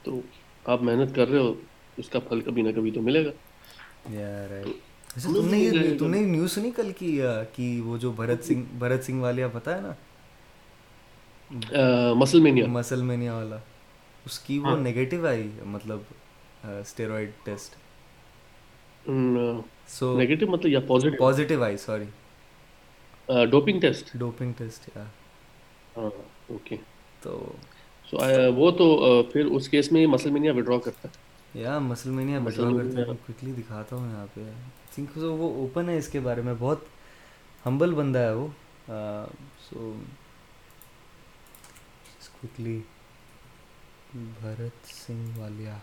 [0.04, 0.20] تو
[0.64, 1.52] آپ محنت کر رہے ہو
[1.96, 3.30] اس کا پھل کبھی نہ کبھی تو ملے گا۔
[4.10, 4.50] یار
[5.24, 7.20] تم نے تم نے نیوز سنی کل کی
[7.52, 9.92] کہ وہ جو بھرت سنگھ بھرت سنگھ والیا پتا ہے نا؟
[12.16, 13.58] مسل مینیا مسل مینیا والا۔
[14.26, 15.98] اس کی وہ نیگیٹو آئی مطلب
[16.62, 17.74] اسٹیرائڈ ٹیسٹ
[19.04, 22.04] سو نیگیٹو مطلب یا positive positive I sorry
[23.50, 25.04] doping test doping test یا
[25.96, 26.10] ہاں
[26.48, 26.76] اوکے
[27.22, 27.40] تو
[28.06, 28.18] سو
[28.56, 32.70] وہ تو پھر اس کیس میں مسل مینیا وڈرا کرتا ہے یا مسل مینیا وڈرا
[32.72, 34.40] کرتا ہے کوئکلی دکھاتا ہوں یہاں پہ
[34.92, 36.84] تھنک سو وہ اوپن ہے اس کے بارے میں بہت
[37.66, 38.46] ہمبل بندہ ہے وہ
[39.60, 39.92] so
[42.32, 42.80] quickly
[44.14, 45.76] Bharat Singh Walia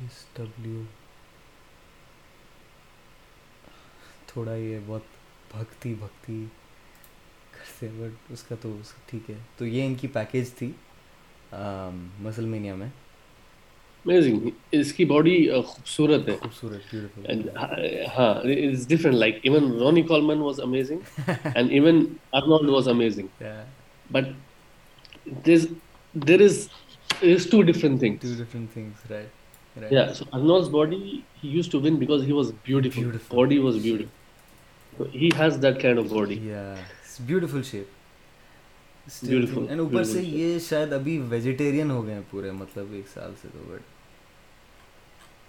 [0.00, 0.82] S W
[4.26, 5.16] تھوڑا یہ بہت
[5.52, 6.44] بھکتی بھکتی
[7.52, 8.76] کرتے بٹ اس کا تو
[9.06, 10.70] ٹھیک ہے۔ تو یہ ان کی پیکیج تھی
[12.20, 12.88] مسل مینیا میں۔
[14.72, 15.36] اس کی باڈی
[15.66, 16.94] خوبصورت ہے۔ خوبصورت
[18.16, 21.00] ہاں it's different like even Ronnie Coleman was amazing
[21.54, 23.42] and even Arnold was amazing
[24.12, 24.26] but
[26.14, 26.68] there is
[27.22, 29.37] is two different things two different things right
[29.90, 33.36] yeah so arnold's body he used to win because he was beautiful, beautiful.
[33.36, 34.12] body was beautiful.
[34.92, 36.36] So he has that kind of body.
[36.36, 37.94] Yeah it's beautiful shape.
[39.06, 43.48] And اوپر سے یہ شاید ابھی vegetarian ہو گئے ہیں پورے مطلب ایک سال سے
[43.52, 43.80] تو بٹ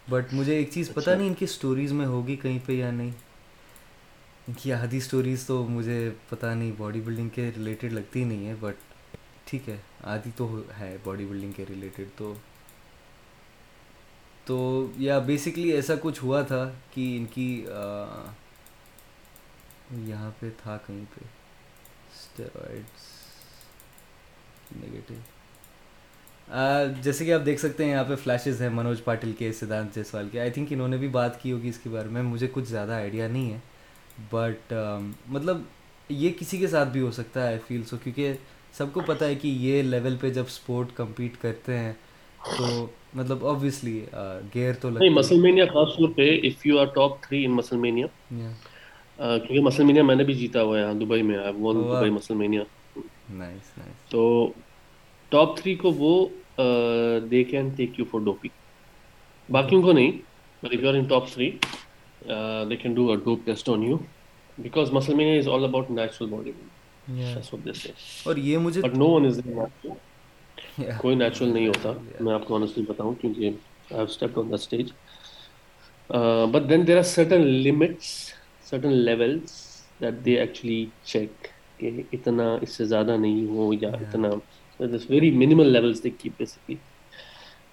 [0.09, 3.11] بٹ مجھے ایک چیز پتہ نہیں ان کی اسٹوریز میں ہوگی کہیں پہ یا نہیں
[4.47, 8.53] ان کی آدھی اسٹوریز تو مجھے پتہ نہیں باڈی بلڈنگ کے ریلیٹڈ لگتی نہیں ہے
[8.59, 8.87] بٹ
[9.45, 9.77] ٹھیک ہے
[10.13, 10.49] آدھی تو
[10.79, 12.33] ہے باڈی بلڈنگ کے ریلیٹڈ تو
[14.49, 14.57] تو
[14.97, 17.65] یا بیسکلی ایسا کچھ ہوا تھا کہ ان کی
[19.91, 21.25] یہاں پہ تھا کہیں پہ
[22.13, 23.03] اسٹیرائڈس
[24.75, 25.13] نگیٹو
[27.03, 30.29] جیسے کہ آپ دیکھ سکتے ہیں یہاں پہ فلیشز ہیں منوج پاٹل کے، سدھانت جیسوال
[30.31, 32.69] کے۔ آئی تھنک انہوں نے بھی بات کی ہوگی اس کے بارے میں، مجھے کچھ
[32.69, 33.59] زیادہ آئیڈیا نہیں ہے۔
[34.31, 34.73] بٹ
[35.27, 35.61] مطلب
[36.09, 38.33] یہ کسی کے ساتھ بھی ہو سکتا ہے آئی فیل سو کیونکہ
[38.77, 41.93] سب کو پتہ ہے کہ یہ لیول پہ جب اسپورٹ کمپیٹ کرتے ہیں
[42.39, 44.05] تو مطلب آبویسلی
[44.55, 47.77] گیئر تو نہیں مسل مینیا خاص طور پہ if you are top three in Muscle
[47.77, 48.07] Mania
[49.17, 52.63] کیونکہ مسل مینیا میں نے بھی جیتا ہوا ہے دبئی میں دبئی مسل مینیا
[54.09, 54.51] تو
[55.31, 56.27] ٹاپ تھری کو وہ
[57.31, 60.11] they can take you for doping باقیوں کو نہیں
[60.63, 61.51] but if you are in top three
[62.69, 63.97] they can do a dope test on you
[64.57, 66.51] because Muscle Mania is all about natural body
[68.23, 69.39] اور یہ مجھے نو one is
[70.97, 73.53] کوئی natural نہیں ہوتا میں آپ کو آنیسٹلی بتاؤں کیونکہ I
[73.91, 74.91] have step on the stage
[76.51, 78.11] but then there are certain limits
[78.63, 79.51] certain levels
[80.01, 84.29] that they actually check کہ اتنا اس سے زیادہ نہیں ہو یا اتنا
[85.09, 86.75] very minimal levels they keep basically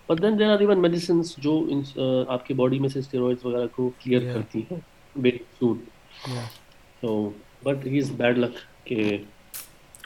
[0.09, 1.61] but then there are even medicines جو
[2.29, 4.79] آپ کی باڈی میں سے اسٹیرائڈس وغیرہ کو کلیئر کرتی ہیں
[5.15, 6.29] ویری سوٹ
[7.03, 7.31] تو
[7.63, 9.17] but he is bad luck کہ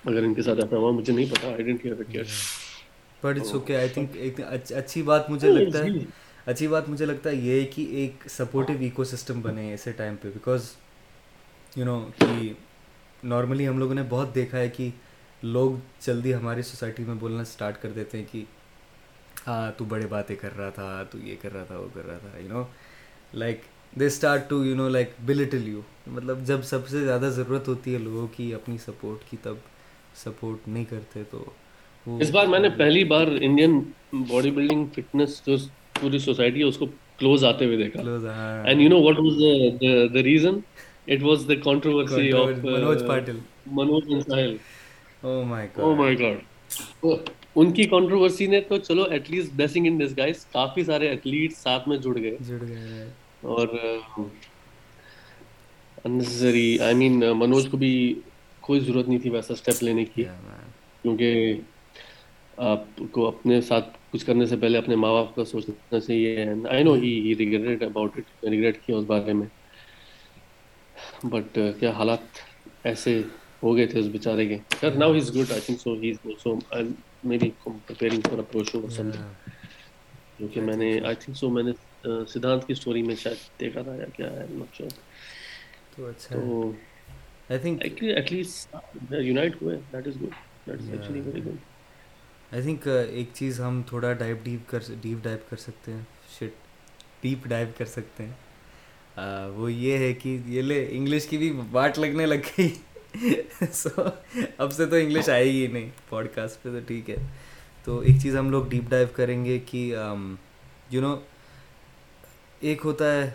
[0.05, 1.95] اگر ان کے ساتھ ایسا ہوا مجھے نہیں پتا I didn't hear
[3.23, 4.41] but it's okay I think ایک
[4.71, 5.91] اچھی بات مجھے لگتا ہے
[6.47, 10.29] اچھی بات مجھے لگتا ہے یہ کہ ایک سپورٹیو ایکو سسٹم بنے ایسے ٹائم پہ
[10.29, 10.71] بیکاز
[11.77, 12.53] یو نو کہ
[13.25, 14.91] نارملی ہم لوگوں نے بہت دیکھا ہے کہ
[15.43, 18.45] لوگ جلدی ہماری سوسائٹی میں بولنا اسٹارٹ کر دیتے ہیں کہ
[19.47, 22.19] ہاں تو بڑے باتیں کر رہا تھا تو یہ کر رہا تھا وہ کر رہا
[22.19, 22.65] تھا you know
[23.35, 23.61] like
[24.01, 27.95] they start to you know like belittle you مطلب جب سب سے زیادہ ضرورت ہوتی
[27.95, 29.55] ہے لوگوں کی اپنی سپورٹ کی تب
[30.17, 31.45] سپورٹ نہیں کرتے تو
[32.07, 33.81] اس بار میں نے پہلی بار انڈین
[34.29, 35.57] باڈی بلڈنگ فٹنس جو
[36.01, 36.87] پوری سوسائٹی ہے اس کو
[37.19, 38.03] کلوز آتے ہوئے دیکھا۔
[38.67, 39.43] And you know what was
[40.15, 40.59] the reason
[41.09, 43.39] it was the controversy of Manoj Patil
[43.73, 44.57] Manoj انسائل
[45.23, 46.39] oh my God oh my God
[47.57, 51.89] ان کی کنٹروورسی نے تو چلو at least blessing in disguise کافی سارے ایتھلیٹ ساتھ
[51.89, 53.09] میں جڑ گئے جڑ گئے
[53.43, 53.69] اور
[56.05, 57.93] انسری آئی مین منوج کو بھی
[58.61, 60.25] کوئی ضرورت نہیں تھی ویسا اسٹیپ لینے کی
[61.05, 61.61] کیونکہ
[62.69, 66.83] آپ کو اپنے ساتھ کچھ کرنے سے پہلے اپنے ماں باپ کا سوچنا چاہیے I
[66.85, 69.47] know he regret about it regret کیا اس بارے میں.
[71.31, 72.39] بٹ کیا حالات
[72.85, 73.21] ایسے
[73.63, 76.11] ہو گئے تھے اس بیچارے کے؟ Sir now he is good I think so he
[76.11, 76.55] is also
[77.39, 79.49] maybe preparing for a pro show اور سمتھنگ
[80.37, 81.73] کیونکہ میں نے آئی تھنک سو میں نے
[82.29, 84.91] سدھانت کی میں شاید دیکھا تھا یا کیا ہے ناٹ شیور
[85.97, 86.71] تو اچھا تو
[87.51, 88.77] I think at least
[89.13, 90.35] unite ہوئے that is good
[90.67, 91.69] that is actually very good
[92.53, 96.01] I think ایک چیز ہم تھوڑا ڈائیو ڈیپ کر ڈیپ ڈائیو کر سکتے ہیں
[96.39, 96.55] شٹ
[97.23, 101.99] ڈیپ ڈائیو کر سکتے ہیں وہ یہ ہے کہ یہ لے انگلش کی بھی واٹ
[101.99, 102.69] لگنے لگ گئی
[103.73, 104.03] سو
[104.59, 107.17] اب سے تو انگلش آئے گی نہیں پوڈ کاسٹ پہ تو ٹھیک ہے
[107.85, 109.83] تو ایک چیز ہم لوگ ڈیپ ڈائیو کریں گے کہ
[110.91, 111.15] یو نو
[112.61, 113.31] ایک ہوتا ہے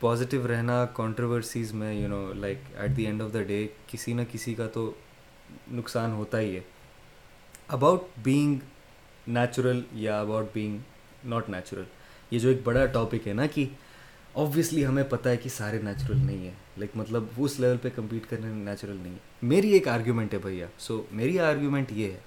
[0.00, 4.22] پازیٹیو رہنا کانٹروورسیز میں you know like at the end of the day کسی نہ
[4.32, 4.90] کسی کا تو
[5.70, 6.60] نقصان ہوتا ہی ہے۔
[7.68, 8.58] اباؤٹ بینگ
[9.28, 10.78] نیچرل یا اباؤٹ بینگ
[11.24, 11.84] ناٹ نیچرل
[12.30, 13.64] یہ جو ایک بڑا ٹاپک ہے نا کہ
[14.34, 18.30] آبویسلی ہمیں پتہ ہے کہ سارے نیچرل نہیں ہیں۔ لائک مطلب اس لیول پہ کمپیٹ
[18.30, 22.18] کرنے نیچرل نہیں ہے میری ایک آرگیومنٹ ہے بھیا۔ سو میری آرگیومنٹ یہ ہے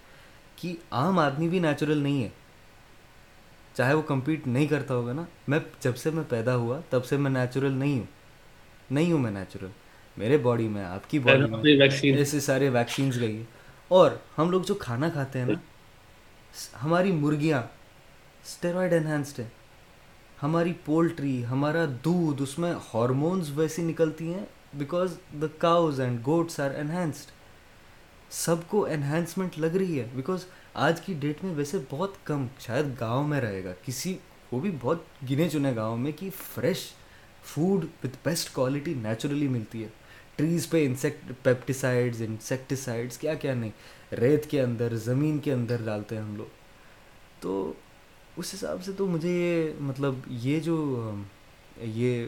[0.55, 2.29] کہ عام آدمی بھی نیچرل نہیں ہے۔
[3.73, 7.17] چاہے وہ کمپیٹ نہیں کرتا ہوگا نا، میں جب سے میں پیدا ہوا تب سے
[7.17, 8.05] میں نیچرل نہیں ہوں۔
[8.91, 9.67] نہیں ہوں میں نیچرل
[10.17, 13.43] میرے باڈی میں آپ کی باڈی میں ایسے سارے ویکسینس گئی ہیں۔
[13.87, 15.59] اور ہم لوگ جو کھانا کھاتے ہیں نا
[16.83, 17.61] ہماری مرغیاں
[18.45, 19.47] اسٹیرائڈ انہینسڈ ہے
[20.43, 26.59] ہماری پولٹری ہمارا دودھ اس میں ہارمونس ویسی نکلتی ہیں because the cows and goats
[26.59, 27.31] are enhanced
[28.29, 32.85] سب کو انہینسمنٹ لگ رہی ہے بیکاز آج کی ڈیٹ میں ویسے بہت کم شاید
[32.99, 34.17] گاؤں میں رہے گا۔ کسی
[34.51, 34.97] وہ بھی بہت
[35.29, 36.89] گنے چنے گاؤں میں کہ fresh
[37.43, 39.89] food with best quality naturally ملتی ہے۔
[40.35, 46.15] ٹریز پہ انسیکٹ پیپٹیسائڈز انسیکٹیسائڈس کیا کیا نہیں، ریت کے اندر، زمین کے اندر ڈالتے
[46.15, 46.61] ہیں ہم لوگ۔
[47.39, 47.71] تو
[48.37, 50.75] اس حساب سے تو مجھے یہ مطلب یہ جو
[51.81, 52.25] یہ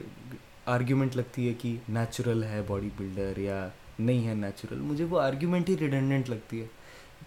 [0.66, 3.68] آرگیومنٹ لگتی ہے کہ نیچرل ہے باڈی بلڈر یا
[4.00, 6.66] نہیں ہے نیچرل مجھے وہ آرگیومنٹ ہی ریڈنڈنٹ لگتی ہے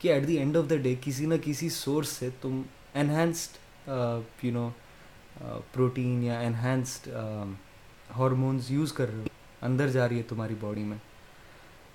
[0.00, 2.62] کہ at the end of the day کسی نہ کسی سورس سے تم
[2.94, 3.56] انہینسڈ
[4.44, 4.68] یو نو
[5.72, 7.08] پروٹین یا انہینسڈ
[8.16, 9.27] ہارمونس یوز کر رہے ہو۔
[9.62, 10.96] اندر جا رہی ہے تمہاری باڈی میں.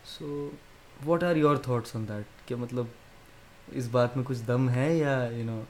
[0.07, 0.49] So
[1.05, 2.85] what are your thoughts on that کہ مطلب
[3.71, 5.61] اس بات میں کچھ دم ہے یا یو نو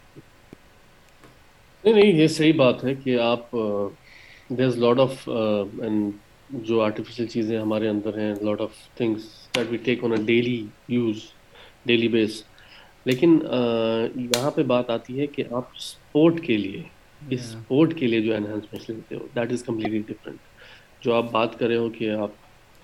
[1.83, 3.51] نہیں نہیں یہ صحیح بات ہے کہ آپ
[4.49, 5.27] دیر از لاٹ آف
[6.61, 9.23] جو آرٹیفیشیل چیزیں ہمارے اندر ہیں lot of things
[9.55, 11.25] that we take on a daily use
[11.85, 12.43] daily base
[13.05, 13.39] لیکن
[14.15, 16.81] یہاں پہ بات آتی ہے کہ آپ اسپورٹ کے لیے
[17.21, 20.39] اس اسپورٹ کے لیے جو انہینسمنٹ لیتے ہو دیٹ از کمپلیٹلی ڈفرینٹ
[21.03, 22.31] جو آپ بات کر رہے ہو کہ آپ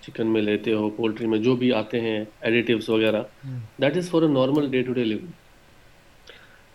[0.01, 3.21] چکن میں لیتے ہو پولٹری میں جو بھی آتے ہیں ایڈیٹیوس وغیرہ
[3.81, 5.31] that is for a normal day to day living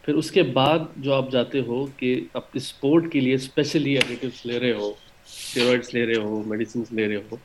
[0.04, 4.44] پھر اس کے بعد جو آپ جاتے ہو کہ آپ اسپورٹ کے لیے اسپیشلی ایڈیٹیوس
[4.46, 7.36] لے رہے ہو اسٹیرائڈس لے رہے ہو میڈیسنس لے رہے ہو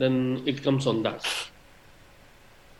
[0.00, 1.28] then it comes on that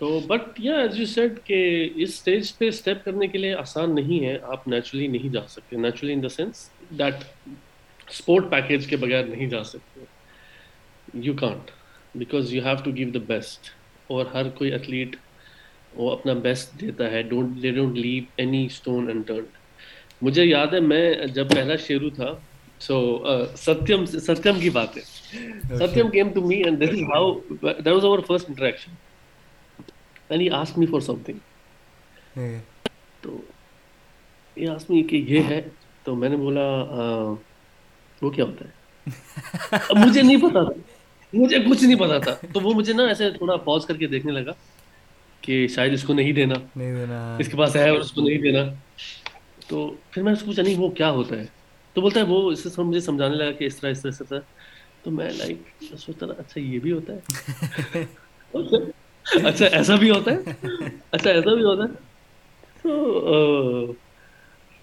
[0.01, 1.59] تو but yeah as you said کہ
[1.95, 5.77] اس اسٹیج پہ اسٹیپ کرنے کے لیے آسان نہیں ہے، آپ نیچرلی نہیں جا سکتے.
[5.77, 7.25] Naturally in the sense that
[8.09, 10.05] sport package کے بغیر نہیں جا سکتے.
[11.15, 11.71] You can't
[12.15, 13.69] because you have to give the best
[14.07, 15.17] اور ہر کوئی ایتھلیٹ
[15.95, 17.23] وہ اپنا بیسٹ دیتا ہے.
[17.23, 19.45] Don't they don't leave any stone unturned
[20.23, 22.35] مجھے یاد ہے میں جب پہلا شیرو تھا
[22.81, 22.97] سو
[23.57, 25.03] ستیم ستیم کی بات ہے.
[25.79, 28.93] Satyam came to me and is how that was our first interaction
[30.31, 32.39] and he ask me for something
[33.21, 33.41] تو
[34.57, 35.61] یہ آسک می کہ یہ ہے
[36.05, 36.67] تو میں نے بولا
[38.23, 38.83] وہ کیا ہوتا ہے؟
[39.97, 40.73] مجھے نہیں پتا تھا۔
[41.35, 44.32] مجھے کچھ نہیں پتا تھا۔ تو وہ مجھے نا ایسے تھوڑا پوز کر کے دیکھنے
[44.32, 44.53] لگا
[45.41, 46.55] کہ شاید اس کو نہیں دینا۔
[47.39, 48.61] اس کے پاس ہے اور اس کو نہیں دینا۔
[49.68, 51.45] تو پھر میں اس کو پوچھا نہیں وہ کیا ہوتا ہے؟
[51.93, 54.22] تو بولتا ہے وہ اس سے مجھے سمجھانے لگا کہ اس طرح اس طرح اس
[54.28, 54.41] طرح۔
[55.03, 57.20] تو میں لائک سوچتا تھا اچھا یہ بھی ہوتا ہے۔
[59.45, 60.66] اچھا ایسا بھی ہوتا ہے؟
[61.11, 62.14] اچھا ایسا بھی ہوتا ہے؟
[62.82, 63.93] تو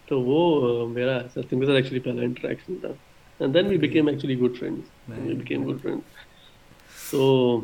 [0.05, 2.87] تو وہ میرا ایکچولی پہلا انٹریکشن تھا
[3.39, 5.99] and then we became actually good friend we became good friend
[7.11, 7.61] تو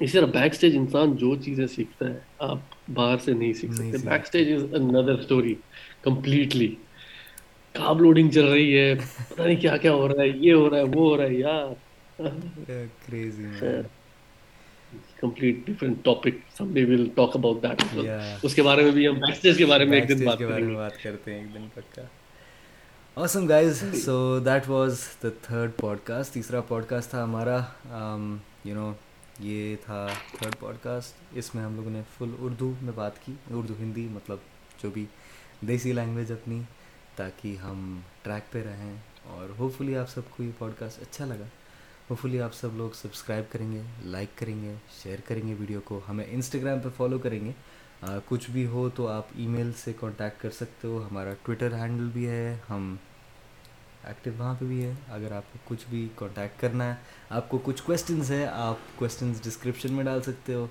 [0.00, 2.58] اسی طرح بیک اسٹیج انسان جو چیزیں سیکھتا ہے آپ
[2.94, 5.54] باہر سے نہیں سیکھ سکتے۔ بیک اسٹیج از اندر اسٹوری
[6.02, 6.74] کمپلیٹلی
[7.74, 8.94] کاب لوڈنگ چل رہی ہے
[9.28, 11.34] پتہ نہیں کیا کیا ہو رہا ہے یہ ہو رہا ہے وہ ہو رہا ہے
[11.34, 11.72] یار۔
[13.06, 13.46] Crazy
[15.16, 16.34] complete different topic
[16.74, 17.82] someday will talk about that
[18.42, 20.38] اس کے بارے میں بھی ہم بیک اسٹیج کے بارے میں ایک دن بات
[21.02, 22.02] کرتے ہیں ایک دن پکا۔
[23.20, 23.80] Awesome guys.
[24.02, 26.32] So that was the third podcast.
[26.32, 27.58] تیسرا پوڈ کاسٹ تھا ہمارا
[28.64, 28.92] یو نو
[29.40, 33.34] یہ تھا تھرڈ پوڈ کاسٹ اس میں ہم لوگوں نے فل اردو میں بات کی
[33.50, 34.38] اردو ہندی مطلب
[34.82, 35.04] جو بھی
[35.62, 36.60] دیسی لینگویج اپنی
[37.16, 38.96] تاکہ ہم ٹریک پہ رہیں
[39.28, 41.48] اور ہوپ فلی آپ سب کو یہ پوڈ کاسٹ اچھا لگا
[42.10, 45.80] ہوپ فلی آپ سب لوگ سبسکرائب کریں گے لائک کریں گے شیئر کریں گے ویڈیو
[45.84, 47.52] کو ہمیں انسٹاگرام پہ فالو کریں گے
[48.26, 52.08] کچھ بھی ہو تو آپ ای میل سے کانٹیکٹ کر سکتے ہو ہمارا ٹویٹر ہینڈل
[52.12, 52.94] بھی ہے ہم
[54.04, 56.94] ایکٹیو وہاں پہ بھی ہے۔ اگر آپ کو کچھ بھی کانٹیکٹ کرنا ہے
[57.30, 60.66] آپ کو کچھ کویشچنز ہیں آپ کویشچنز ڈسکرپشن میں ڈال سکتے ہو۔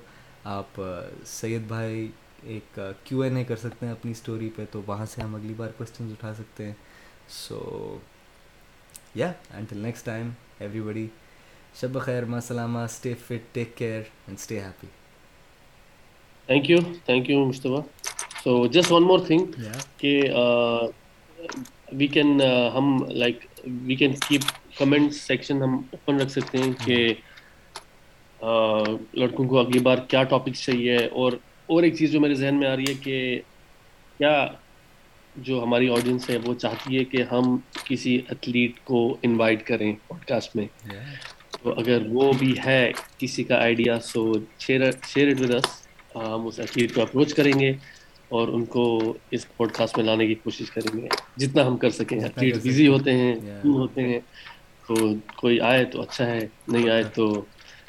[0.58, 0.82] آپ
[1.28, 2.08] سید بھائی
[2.44, 5.54] ایک کیو این اے کر سکتے ہیں اپنی اسٹوری پہ تو وہاں سے ہم اگلی
[5.58, 6.74] بار کویشچنز اٹھا سکتے ہیں۔
[7.30, 7.98] So
[9.16, 10.30] yeah until next time
[10.82, 11.08] everybody
[11.80, 14.88] شب بخیر ما سلامہ stay fit take care and stay happy
[16.50, 17.82] thank you thank you مشتبہ۔
[18.44, 19.52] So just one more thing
[19.98, 20.20] that
[21.92, 22.42] we can
[22.76, 24.42] ہم like we can keep
[24.78, 27.14] comment section ہم open رکھ سکتے ہیں کہ
[29.14, 31.32] لڑکوں کو اگلی بار کیا ٹاپکس چاہیے اور
[31.68, 33.40] اور ایک چیز جو میرے ذہن میں آ رہی ہے کہ
[34.20, 34.48] کیا
[35.36, 40.26] جو ہماری آڈینس ہے وہ چاہتی ہے کہ ہم کسی ایتھلیٹ کو انوائٹ کریں پوڈ
[40.26, 40.66] کاسٹ میں
[41.52, 45.66] تو اگر وہ بھی ہے کسی کا idea so share share it with us
[46.16, 47.72] ہم اس ایتھلیٹ کو اپروچ کریں گے
[48.30, 51.08] اور ان کو اس پوڈ کاسٹ میں لانے کی کوشش کریں گے۔
[51.38, 54.20] جتنا ہم کر سکیں ایتھلیٹ بزی ہوتے ہیں ہوتے ہیں۔
[54.88, 54.96] تو
[55.36, 57.42] کوئی آئے تو اچھا ہے نہیں آئے تو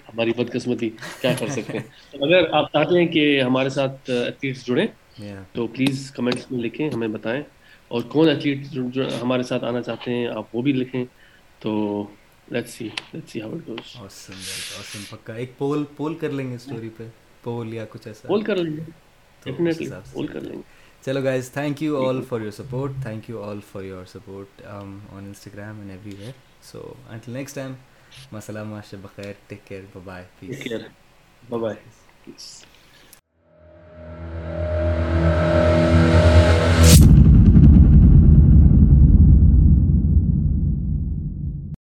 [0.09, 0.89] ہماری بدقسمتی
[1.21, 4.87] کیا کر سکتے ہیں؟ اگر آپ چاہتے ہیں کہ ہمارے ساتھ ایتھلیٹس جڑیں
[5.53, 7.43] تو پلیز کمنٹس میں لکھیں ہمیں بتائیں۔
[7.89, 8.59] اور کون ایتھلیٹ
[9.23, 11.05] ہمارے ساتھ آنا چاہتے ہیں آپ وہ بھی لکھیں۔
[11.59, 12.07] تو
[12.51, 14.41] let's see let's see how it goes awesome
[14.79, 15.05] awesome.
[15.11, 17.05] پکا ایک پول پول کر لیں گے اسٹوری پہ۔
[17.43, 19.10] پول یا کچھ ایسا۔ پول کر لیں گے۔
[21.05, 24.99] چلو guys thank you all for your support thank you all for your support on
[25.19, 26.33] Instagram and everywhere
[26.63, 27.73] so until next time
[28.33, 30.25] مسلامہ شب بخیر take care bye
[31.51, 31.75] bye
[32.25, 32.65] peace